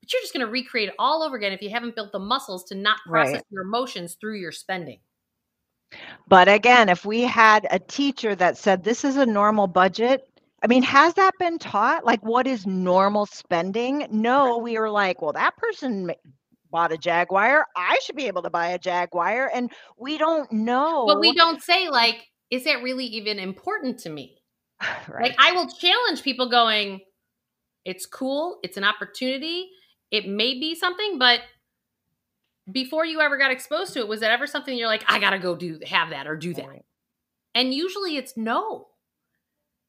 [0.00, 2.18] but you're just going to recreate it all over again if you haven't built the
[2.18, 3.44] muscles to not process right.
[3.50, 4.98] your emotions through your spending.
[6.26, 10.28] But again, if we had a teacher that said this is a normal budget,
[10.62, 12.04] I mean, has that been taught?
[12.04, 14.06] Like, what is normal spending?
[14.10, 16.10] No, we were like, well, that person
[16.70, 17.66] bought a Jaguar.
[17.76, 19.50] I should be able to buy a Jaguar.
[19.54, 21.06] And we don't know.
[21.06, 24.36] But we don't say, like, is that really even important to me?
[25.08, 25.30] Right.
[25.30, 27.00] Like, I will challenge people going,
[27.84, 29.70] it's cool, it's an opportunity,
[30.10, 31.40] it may be something, but
[32.70, 35.38] before you ever got exposed to it, was that ever something you're like, I gotta
[35.38, 36.68] go do have that or do that?
[36.68, 36.84] Right.
[37.54, 38.88] And usually it's no.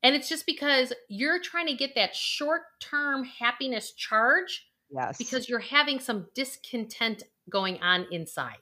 [0.02, 4.68] And it's just because you're trying to get that short term happiness charge.
[4.92, 5.18] Yes.
[5.18, 8.58] Because you're having some discontent going on inside.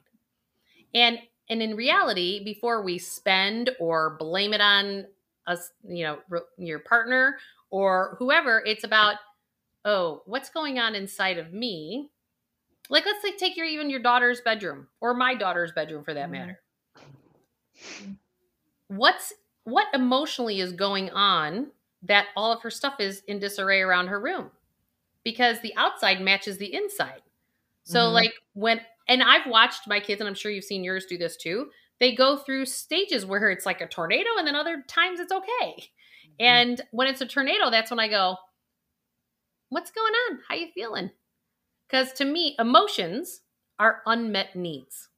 [0.93, 1.19] And
[1.49, 5.05] and in reality, before we spend or blame it on
[5.45, 7.38] us, you know, your partner
[7.69, 9.15] or whoever, it's about,
[9.85, 12.09] oh, what's going on inside of me?
[12.89, 16.29] Like, let's say, take your even your daughter's bedroom or my daughter's bedroom for that
[16.29, 16.33] mm-hmm.
[16.33, 16.59] matter.
[18.89, 19.33] What's
[19.68, 21.68] what emotionally is going on
[22.01, 24.49] that all of her stuff is in disarray around her room
[25.26, 27.22] because the outside matches the inside.
[27.84, 28.13] So mm-hmm.
[28.13, 31.36] like when and I've watched my kids and I'm sure you've seen yours do this
[31.36, 31.68] too.
[31.99, 35.74] They go through stages where it's like a tornado and then other times it's okay.
[35.74, 36.32] Mm-hmm.
[36.39, 38.38] And when it's a tornado, that's when I go,
[39.68, 40.39] "What's going on?
[40.47, 41.09] How you feeling?"
[41.89, 43.41] Cuz to me, emotions
[43.80, 45.09] are unmet needs.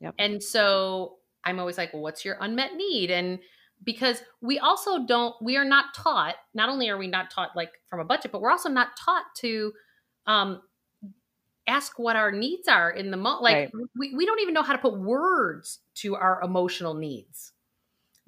[0.00, 0.14] Yep.
[0.18, 3.38] And so I'm always like, "Well, what's your unmet need?" And
[3.84, 7.72] because we also don't we are not taught not only are we not taught like
[7.88, 9.72] from a budget but we're also not taught to
[10.26, 10.62] um
[11.66, 13.72] ask what our needs are in the moment like right.
[13.96, 17.52] we, we don't even know how to put words to our emotional needs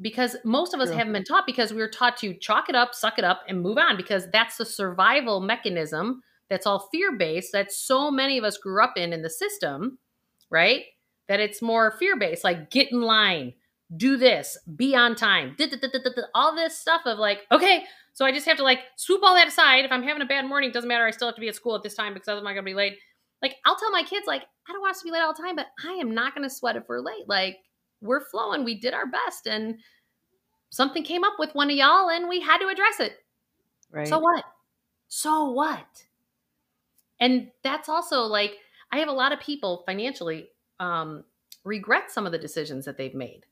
[0.00, 0.98] because most of us True.
[0.98, 3.60] haven't been taught because we are taught to chalk it up suck it up and
[3.60, 8.44] move on because that's the survival mechanism that's all fear based that so many of
[8.44, 9.98] us grew up in in the system
[10.50, 10.84] right
[11.28, 13.52] that it's more fear based like get in line
[13.96, 15.56] do this, be on time,
[16.34, 19.48] all this stuff of like, okay, so I just have to like swoop all that
[19.48, 19.84] aside.
[19.84, 21.04] If I'm having a bad morning, doesn't matter.
[21.04, 22.64] I still have to be at school at this time because otherwise I'm not gonna
[22.64, 22.98] be late.
[23.42, 25.42] Like I'll tell my kids, like, I don't want us to be late all the
[25.42, 27.28] time, but I am not gonna sweat if we're late.
[27.28, 27.58] Like
[28.00, 29.78] we're flowing, we did our best, and
[30.70, 33.16] something came up with one of y'all, and we had to address it.
[33.90, 34.06] Right.
[34.06, 34.44] So what?
[35.08, 36.04] So what?
[37.20, 38.58] And that's also like
[38.92, 41.24] I have a lot of people financially um,
[41.64, 43.44] regret some of the decisions that they've made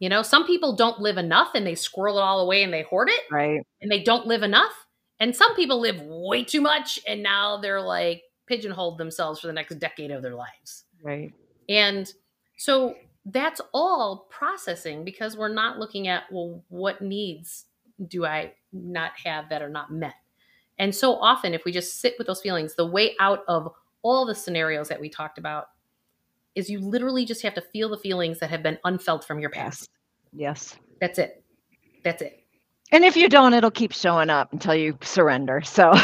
[0.00, 2.82] you know, some people don't live enough and they squirrel it all away and they
[2.82, 3.22] hoard it.
[3.30, 3.60] Right.
[3.80, 4.72] And they don't live enough.
[5.20, 9.52] And some people live way too much and now they're like pigeonholed themselves for the
[9.52, 10.84] next decade of their lives.
[11.02, 11.32] Right.
[11.68, 12.12] And
[12.56, 17.66] so that's all processing because we're not looking at, well, what needs
[18.08, 20.14] do I not have that are not met?
[20.78, 23.72] And so often, if we just sit with those feelings, the way out of
[24.02, 25.68] all the scenarios that we talked about
[26.54, 29.50] is you literally just have to feel the feelings that have been unfelt from your
[29.50, 29.88] past.
[30.32, 30.76] Yes.
[31.00, 31.42] That's it.
[32.04, 32.40] That's it.
[32.92, 35.62] And if you don't, it'll keep showing up until you surrender.
[35.62, 35.92] So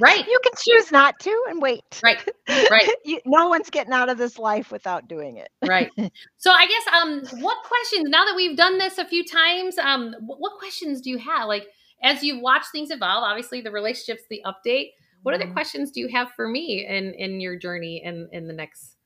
[0.00, 0.24] Right.
[0.28, 1.82] You can choose not to and wait.
[2.04, 2.18] Right.
[2.70, 2.88] Right.
[3.04, 5.48] you, no one's getting out of this life without doing it.
[5.66, 5.90] right.
[6.36, 10.14] So I guess um what questions now that we've done this a few times, um
[10.20, 11.48] what, what questions do you have?
[11.48, 11.66] Like
[12.04, 14.90] as you watch things evolve, obviously the relationships, the update,
[15.24, 15.52] what other Mhm.
[15.52, 18.96] questions do you have for me in in your journey in in the next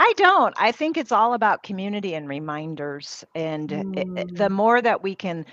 [0.00, 0.54] I don't.
[0.58, 3.24] I think it's all about community and reminders.
[3.34, 4.50] And it- it- the Mm.
[4.50, 5.46] more that we can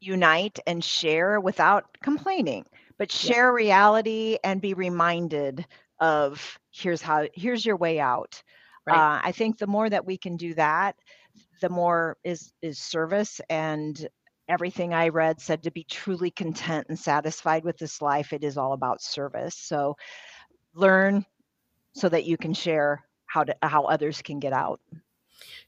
[0.00, 2.66] unite and share without complaining,
[2.98, 3.34] but Yeah.
[3.34, 5.66] share reality and be reminded
[6.00, 8.42] of here's how, here's your way out.
[8.86, 9.08] right?
[9.10, 10.96] Uh, I think the more that we can do that,
[11.60, 14.08] the more is is service and
[14.48, 18.32] everything I read said to be truly content and satisfied with this life.
[18.32, 19.56] It is all about service.
[19.56, 19.96] So
[20.74, 21.24] learn
[21.94, 24.80] so that you can share how to how others can get out.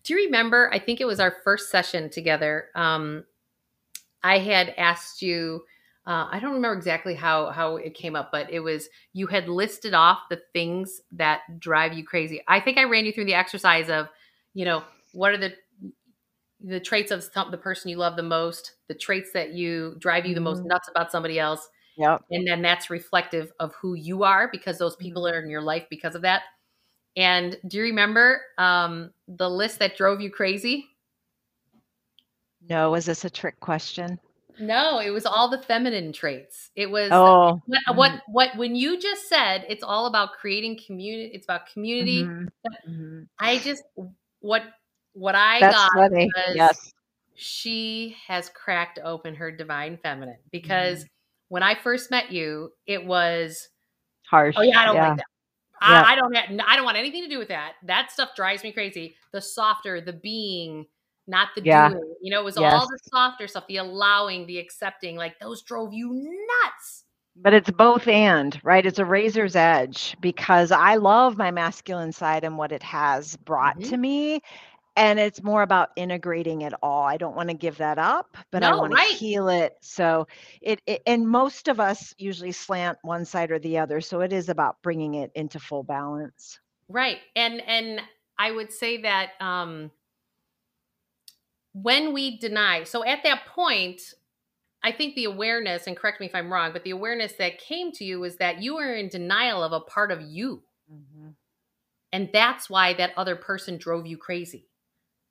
[0.02, 0.70] Do you remember?
[0.72, 2.66] I think it was our first session together.
[2.74, 3.24] Um,
[4.22, 5.64] I had asked you.
[6.06, 9.48] Uh, I don't remember exactly how how it came up, but it was you had
[9.48, 12.42] listed off the things that drive you crazy.
[12.48, 14.08] I think I ran you through the exercise of,
[14.54, 15.54] you know, what are the
[16.60, 20.24] the traits of some, the person you love the most, the traits that you drive
[20.26, 20.68] you the most Mhm.
[20.68, 22.22] nuts about somebody else, Yep.
[22.30, 25.86] and then that's reflective of who you are because those people are in your life
[25.90, 26.42] because of that.
[27.16, 30.86] And do you remember um, the list that drove you crazy?
[32.68, 34.18] No, was this a trick question?
[34.58, 36.70] No, it was all the feminine traits.
[36.76, 41.30] It was Oh, what, what what when you just said it's all about creating community.
[41.34, 42.22] It's about community.
[42.22, 42.48] mhm,
[42.88, 43.26] mhm.
[43.38, 43.82] I just
[44.40, 44.62] what
[45.12, 46.30] what I that's got funny.
[46.34, 46.92] was Yes.
[47.34, 51.04] she has cracked open her divine feminine because
[51.48, 53.68] when I first met you, it was
[54.30, 54.54] Harsh.
[54.56, 55.08] oh yeah, I don't yeah.
[55.08, 55.26] like that.
[55.89, 56.03] Yeah.
[56.03, 57.74] I, I don't have, I don't want anything to do with that.
[57.85, 59.16] That stuff drives me crazy.
[59.32, 60.87] The softer, the being,
[61.26, 61.89] not the Yeah.
[61.91, 62.14] doing.
[62.22, 62.72] You know, it was Yes.
[62.72, 65.16] all the softer stuff, the allowing, the accepting.
[65.16, 67.05] Like those drove you nuts.
[67.37, 68.87] But it's both and, right?
[68.87, 73.76] It's a razor's edge because I love my masculine side and what it has brought
[73.78, 73.89] Mhm.
[73.91, 74.41] to me.
[74.97, 77.03] And it's more about integrating it all.
[77.03, 79.11] I don't want to give that up, but I want right.
[79.11, 79.76] to heal it.
[79.80, 80.28] So
[80.61, 84.01] it, it, and most of us usually slant one side or the other.
[84.01, 86.61] So it is about bringing it into full balance.
[86.88, 87.18] Right.
[87.34, 88.03] And and
[88.38, 89.90] I would say that um
[91.72, 94.01] when we deny, so at that point,
[94.84, 97.90] I think the awareness, and correct me if I'm wrong, but the awareness that came
[97.92, 100.62] to you is that you were in denial of a part of you.
[102.12, 104.68] And that's why that other person drove you crazy.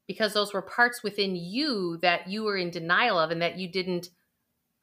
[0.08, 3.72] Because those were parts within you that you were in denial of and that you
[3.72, 4.10] didn't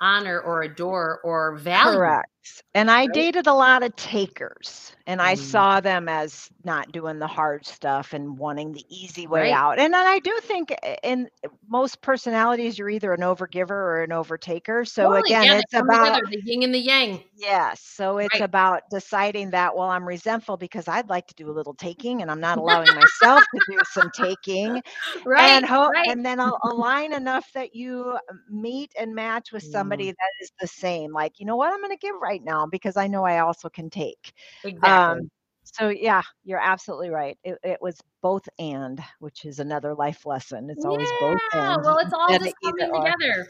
[0.01, 1.99] honor or adore or value.
[1.99, 2.31] Correct.
[2.75, 5.35] And I dated a lot of takers, and I Mm.
[5.35, 9.53] saw them as not doing the hard stuff and wanting the easy way Right.
[9.53, 9.79] out.
[9.81, 10.73] And then I do think
[11.03, 11.29] in
[11.69, 14.87] most personalities, you're either an overgiver or an overtaker.
[14.89, 15.33] So Totally.
[15.33, 17.23] again, yeah, it's about together, the yin and the yang.
[17.35, 17.81] yes.
[17.81, 18.41] So it's Right.
[18.41, 22.31] about deciding that well, I'm resentful because I'd like to do a little taking, and
[22.31, 24.83] I'm not allowing myself to do some taking
[25.25, 25.59] Right.
[25.59, 26.09] and ho- right.
[26.09, 29.65] and then I'll align enough that you uh, meet and match with Mm.
[29.65, 31.13] somebody that is the same.
[31.13, 33.69] Like, you know what, I'm going to give right now because I know I also
[33.69, 34.33] can take.
[34.65, 35.17] exactly.
[35.17, 35.31] Um,
[35.65, 37.39] so yeah, you're absolutely right.
[37.45, 40.69] It, it was both and, which is another life lesson.
[40.71, 41.85] It's always both and.
[41.85, 43.05] well, it's all just coming or.
[43.05, 43.49] together.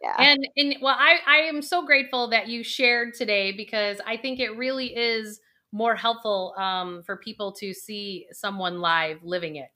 [0.00, 0.14] Yeah.
[0.18, 4.40] And and well, I I am so grateful that you shared today because I think
[4.40, 5.40] it really is
[5.72, 9.70] more helpful um, for people to see someone live living it.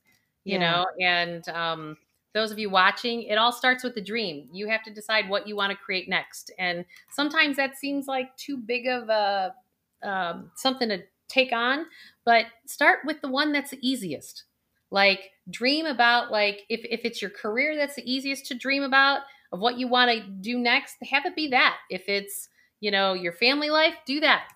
[0.44, 0.78] You Yeah.
[0.78, 1.96] know, and um,
[2.34, 4.48] those of you watching, it all starts with the dream.
[4.52, 8.36] You have to decide what you want to create next, and sometimes that seems like
[8.36, 9.54] too big of a
[10.02, 11.86] um, something to take on.
[12.24, 14.44] But start with the one that's the easiest.
[14.90, 19.22] Like dream about like if if it's your career that's the easiest to dream about
[19.52, 21.76] of what you want to do next, have it be that.
[21.90, 22.48] If it's,
[22.80, 24.48] you know, your family life, do that.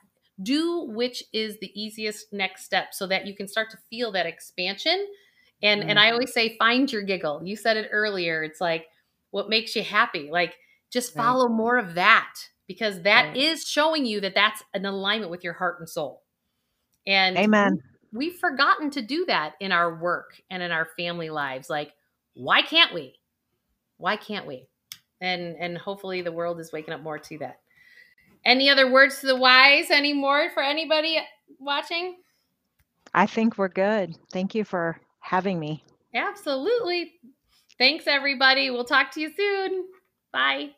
[0.43, 4.27] Do which is the easiest next step so that you can start to feel that
[4.27, 5.07] expansion.
[5.63, 6.03] And and mm.
[6.03, 7.43] I always say find your giggle.
[7.45, 8.43] You said it earlier.
[8.43, 8.87] It's like
[9.31, 10.29] what makes you happy.
[10.31, 10.57] Like
[10.91, 11.25] just Right.
[11.25, 12.35] follow more of that
[12.67, 13.67] because that is Right.
[13.67, 16.23] showing you that that's an alignment with your heart and soul.
[17.07, 17.83] And Amen.
[18.13, 21.71] we've forgotten to do that in our work and in our family lives.
[21.71, 21.93] Like,
[22.35, 23.19] why can't we?
[23.99, 24.69] Why can't we?
[25.21, 27.61] And and hopefully the world is waking up more to that.
[28.45, 31.19] Any other words to the wise anymore for anybody
[31.59, 32.17] watching?
[33.15, 34.15] I think we're good.
[34.31, 35.83] Thank you for having me.
[36.15, 37.13] Absolutely.
[37.79, 38.71] Thanks everybody.
[38.71, 39.87] We'll talk to you soon.
[40.33, 40.71] Bye.